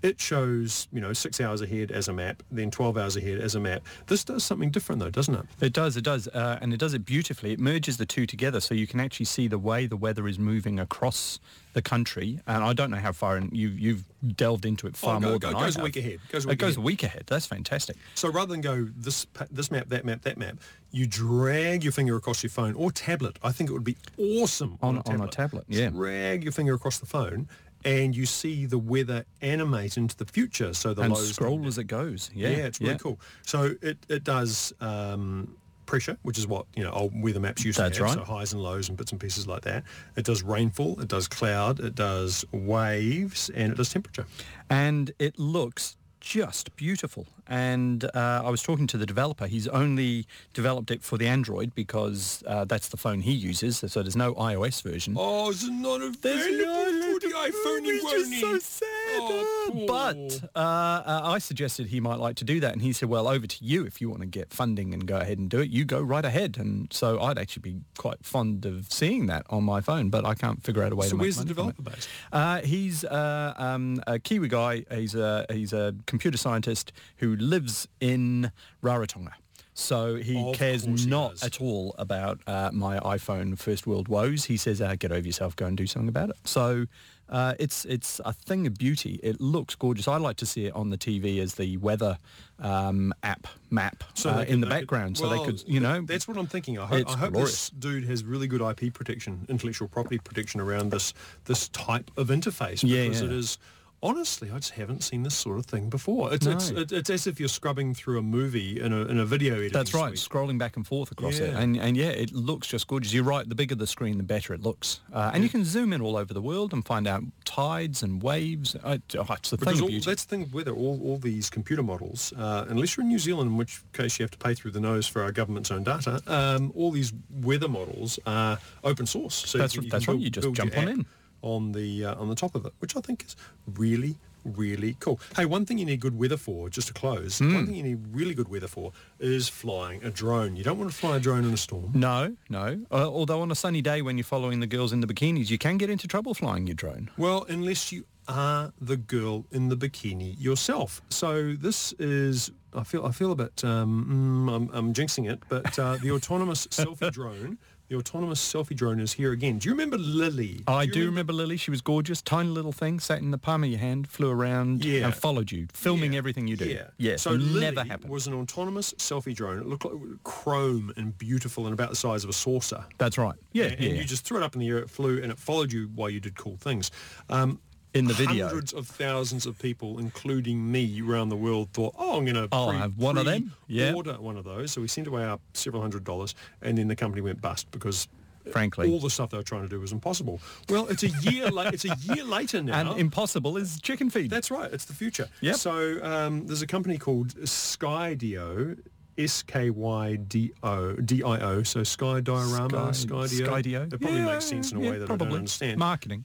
[0.00, 3.56] It shows, you know, six hours ahead as a map, then 12 hours ahead as
[3.56, 3.82] a map.
[4.06, 5.44] This does something different though, doesn't it?
[5.60, 7.52] It does, it does, uh, and it does it beautifully.
[7.52, 10.38] It merges the two together, so you can actually see the way the weather is
[10.38, 11.40] moving across
[11.72, 12.38] the country.
[12.46, 14.04] And I don't know how far, and you, you've
[14.36, 15.84] delved into it far Oh, go- more go- than goes I a have.
[15.84, 16.78] week ahead, goes a it goes ahead.
[16.78, 17.24] a week ahead.
[17.26, 17.96] That's fantastic.
[18.14, 20.58] So rather than go this this map, that map, that map,
[20.92, 23.36] you drag your finger across your phone or tablet.
[23.42, 25.24] I think it would be awesome on, On- a on tablet.
[25.26, 25.90] a tablet, yeah.
[25.90, 27.48] Drag your finger across the phone,
[27.88, 30.74] and you see the weather animate into the future.
[30.74, 32.30] So the and lows scroll as it goes.
[32.34, 33.18] Yeah, yeah, it's really cool.
[33.42, 34.72] So it it does.
[34.80, 38.26] Um, pressure, which is what you know old weather maps used That's to have, right.
[38.26, 39.84] so highs and lows and bits and pieces like that.
[40.16, 44.26] It does rainfall, it does cloud, it does waves, and it does temperature.
[44.68, 47.26] and it looks just beautiful.
[47.50, 49.46] And uh, I was talking to the developer.
[49.46, 53.78] He's only developed it for the Android because uh, that's the phone he uses.
[53.78, 55.14] So there's no iOS version.
[55.18, 58.84] Oh, it's not available for the iPhone, Which is so sad.
[59.20, 63.08] Oh, but uh, uh, I suggested he might like to do that, and he said,
[63.08, 65.60] "Well, over to you if you want to get funding and go ahead and do
[65.60, 65.70] it.
[65.70, 69.64] You go right ahead." And so I'd actually be quite fond of seeing that on
[69.64, 71.54] my phone, but I can't figure out a way So to make where's the money
[71.54, 71.76] from it.
[71.76, 72.08] developer based?
[72.30, 74.84] Uh, he's uh, um, a Kiwi guy.
[74.94, 78.50] He's a he's a computer scientist who lives in
[78.82, 79.32] Rarotonga.
[79.74, 84.08] So he Of cares course he not at all about uh, my iPhone first world
[84.08, 84.46] woes.
[84.46, 85.54] He says, uh, "Get over yourself.
[85.54, 86.86] Go and do something about it." So
[87.30, 89.20] Uh, it's it's a thing of beauty.
[89.22, 90.08] It looks gorgeous.
[90.08, 92.16] I like to see it on the TV as the weather
[92.58, 96.00] um, app map So uh, in the they could- background, so they could, you know,
[96.00, 96.78] That's what I'm thinking.
[96.78, 97.68] I hope, I hope glorious.
[97.68, 101.12] this dude has really good IP protection, intellectual property protection around this
[101.44, 103.26] this type of interface Yeah, because yeah.
[103.28, 103.58] it is.
[104.00, 106.32] Honestly, I just haven't seen this sort of thing before.
[106.32, 106.82] It's, it's, No.
[106.82, 109.72] it's, it's as if you're scrubbing through a movie in a, in a video editing
[109.72, 110.30] That's right, suite.
[110.30, 113.12] scrolling back and forth across it, and and yeah, it looks just gorgeous.
[113.12, 113.48] You're right.
[113.48, 116.16] The bigger the screen, the better it looks, uh, and you can zoom in all
[116.16, 118.76] over the world and find out tides and waves.
[118.76, 121.50] Uh, oh, it's thing Because of all, that's the thing with it, all, all these
[121.50, 124.54] computer models, uh, unless you're in New Zealand, in which case you have to pay
[124.54, 129.06] through the nose for our government's own data, um, all these weather models are open
[129.06, 129.34] source.
[129.34, 131.06] So That's- you, can that's build, right, you just jump on in.
[131.42, 133.36] On the uh, on the top of it, which I think is
[133.66, 135.20] really really cool.
[135.36, 137.54] Hey, one thing you need good weather for, just to close, Hmm.
[137.54, 140.56] one thing you need really good weather for is flying a drone.
[140.56, 141.90] You don't want to fly a drone in a storm.
[141.94, 142.80] No, no.
[142.90, 145.58] Uh, although on a sunny day when you're following the girls in the bikinis, you
[145.58, 147.10] can get into trouble flying your drone.
[147.18, 151.02] Well, unless you are the girl in the bikini yourself.
[151.10, 155.42] So this is, I feel, I feel a bit, um, mm, I'm, I'm jinxing it,
[155.50, 157.58] but uh, the autonomous selfie drone,
[157.88, 159.56] the autonomous selfie drone is here again.
[159.58, 160.62] Do you remember Lily?
[160.66, 161.56] I do remember Lily.
[161.56, 164.84] She was gorgeous, tiny little thing, sat in the palm of your hand, flew around,
[164.84, 165.06] Yeah.
[165.06, 166.66] and followed you, filming Yeah, everything you do.
[166.66, 166.88] Yeah.
[166.98, 168.10] Yes, So Lily never happened.
[168.10, 169.58] was an autonomous selfie drone.
[169.58, 172.84] It looked like chrome and beautiful and about the size of a saucer.
[172.98, 173.36] That's right.
[173.52, 173.92] Yeah, and, yeah.
[173.94, 176.10] you just threw it up in the air, it flew, and it followed you while
[176.10, 176.90] you did cool things.
[177.30, 177.58] Um,
[177.94, 178.46] in the video.
[178.46, 182.48] Hundreds of thousands of people, including me, around the world, thought, "Oh, I'm going to
[182.52, 183.92] I'll have one of them." Yeah.
[183.94, 186.96] order one of those." So we sent away our several hundred dollars, and then the
[186.96, 188.08] company went bust because.
[188.52, 188.90] Frankly.
[188.90, 190.40] all the stuff they were trying to do was impossible.
[190.70, 191.50] Well, it's a year.
[191.50, 192.92] la- it's a year later now.
[192.92, 194.30] And impossible is chicken feed.
[194.30, 194.72] That's right.
[194.72, 195.28] It's the future.
[195.42, 195.56] Yep.
[195.56, 198.78] So um, there's a company called Skydio,
[199.18, 201.62] S K Y D O D I O.
[201.62, 203.46] So Sky Diorama, Skydio.
[203.46, 203.92] Skydio.
[203.92, 205.26] It probably Yeah, makes sense in a yeah, way that I probably.
[205.28, 205.78] don't understand.
[205.78, 206.24] Marketing.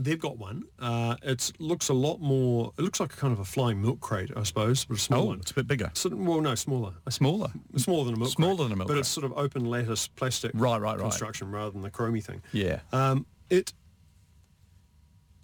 [0.00, 0.62] They've got one.
[0.78, 2.72] Uh, it looks a lot more.
[2.78, 5.22] It looks like a kind of a flying milk crate, I suppose, but a small
[5.22, 5.40] Oh, one.
[5.40, 5.90] it's a bit bigger.
[5.94, 6.94] So, well, no, smaller.
[7.08, 7.50] Smaller.
[7.76, 9.00] Smaller than a milk Smaller crate, than a milk But crate.
[9.00, 11.00] it's sort of open lattice plastic Right, right, right.
[11.00, 12.42] construction rather than the chromey thing.
[12.52, 12.80] Yeah.
[12.92, 13.72] Um, it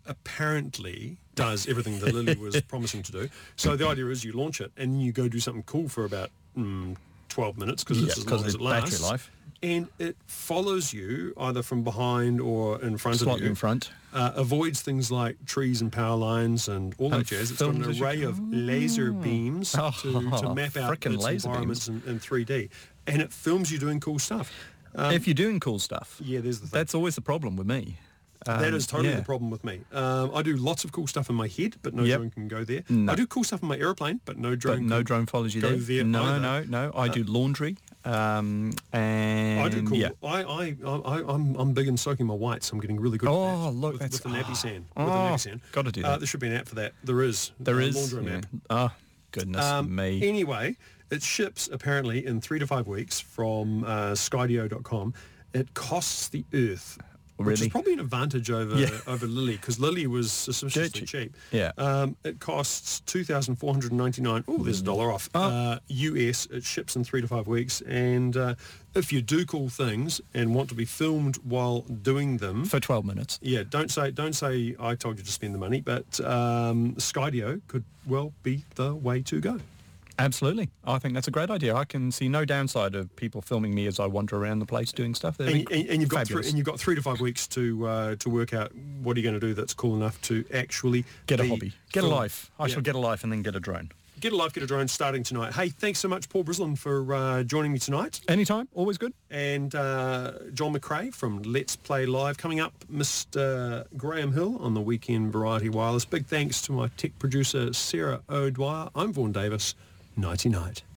[0.06, 3.28] apparently does everything that Lily was promising to do.
[3.56, 6.30] So the idea is you launch it and you go do something cool for about
[6.56, 6.96] mm,
[7.28, 9.02] 12 minutes because Yeah, it's as long as it battery lasts.
[9.02, 9.30] life.
[9.64, 13.46] And it follows you either from behind or in front of you.
[13.46, 13.90] in front.
[14.12, 17.50] Uh, avoids things like trees and power lines and all that jazz.
[17.50, 21.04] It's got an films as you array of laser beams Oh, to, to map out
[21.04, 22.68] its laser environments in, in 3D.
[23.06, 24.52] And it films you doing cool stuff.
[24.94, 26.20] Um, if you're doing cool stuff.
[26.22, 26.78] yeah, there's the thing.
[26.78, 27.96] That's always the problem with me.
[28.46, 29.16] that Um, is totally yeah.
[29.16, 29.80] the problem with me.
[29.92, 32.18] Um, I do lots of cool stuff in my head, but no Yep.
[32.18, 32.84] drone can go there.
[32.90, 33.12] No.
[33.12, 34.80] I do cool stuff in my aeroplane, but no drone.
[34.80, 35.78] But no drone follows you go there.
[35.78, 36.40] there no, either.
[36.40, 36.92] no, no.
[36.94, 37.78] I do laundry.
[38.04, 39.96] Um, and I do cool.
[39.96, 40.10] Yeah.
[40.22, 42.70] I, I, I, I'm, I'm big in soaking my whites.
[42.70, 43.70] I'm getting really good Oh, at that.
[43.78, 44.54] look, with, that's- with the nappy oh.
[44.54, 44.84] sand.
[44.96, 45.60] Oh, with the nappy sand.
[45.72, 46.92] gotta do Uh, there should be an app for that.
[47.02, 47.52] There is.
[47.58, 48.12] There a is.
[48.12, 48.38] Laundry yeah.
[48.38, 48.46] app.
[48.70, 48.90] Oh,
[49.32, 50.22] goodness Um, me.
[50.28, 50.76] Anyway,
[51.10, 55.14] it ships apparently in three to five weeks from uh, Skydio.com.
[55.54, 56.98] It costs the Earth.
[57.52, 58.90] Which is probably an advantage over Yeah.
[59.06, 61.36] over Lily because Lily was suspiciously Dirt cheap.
[61.52, 61.72] Yeah.
[61.78, 64.44] Um, it costs two thousand four hundred ninety nine.
[64.48, 65.28] Oh, there's a dollar off.
[65.34, 65.42] Oh.
[65.42, 66.46] Uh, US.
[66.46, 67.80] It ships in three to five weeks.
[67.82, 68.54] And uh,
[68.94, 73.04] if you do cool things and want to be filmed while doing them, For 12
[73.04, 73.38] minutes.
[73.42, 77.60] yeah, don't say don't say I told you to spend the money, but um, Skydio
[77.68, 79.60] could well be the way to go.
[80.18, 80.68] Absolutely.
[80.84, 81.74] I think that's a great idea.
[81.74, 84.92] I can see no downside of people filming me as I wander around the place
[84.92, 85.40] doing stuff.
[85.40, 88.14] And, and, and you've got three, and you've got three to five weeks to uh,
[88.16, 91.40] to work out what are you going to do that's cool enough to actually Get
[91.40, 91.72] a hobby.
[91.92, 92.50] Get a life.
[92.58, 92.74] I Yeah.
[92.74, 93.90] shall get a life and then get a drone.
[94.20, 95.52] get a life, get a drone starting tonight.
[95.52, 98.68] Hey, thanks so much, Paul Brislen, for uh, joining me tonight, Anytime.
[98.72, 99.12] Always good.
[99.30, 102.72] and uh, John McRae from Let's Play Live coming up.
[102.90, 103.84] Mr.
[103.98, 106.04] Graham Hill on the Weekend Variety Wireless.
[106.06, 108.88] Big thanks to my tech producer Sarah O'Dwyer.
[108.94, 109.74] I'm Vaughan Davis.
[110.16, 110.84] Nighty night.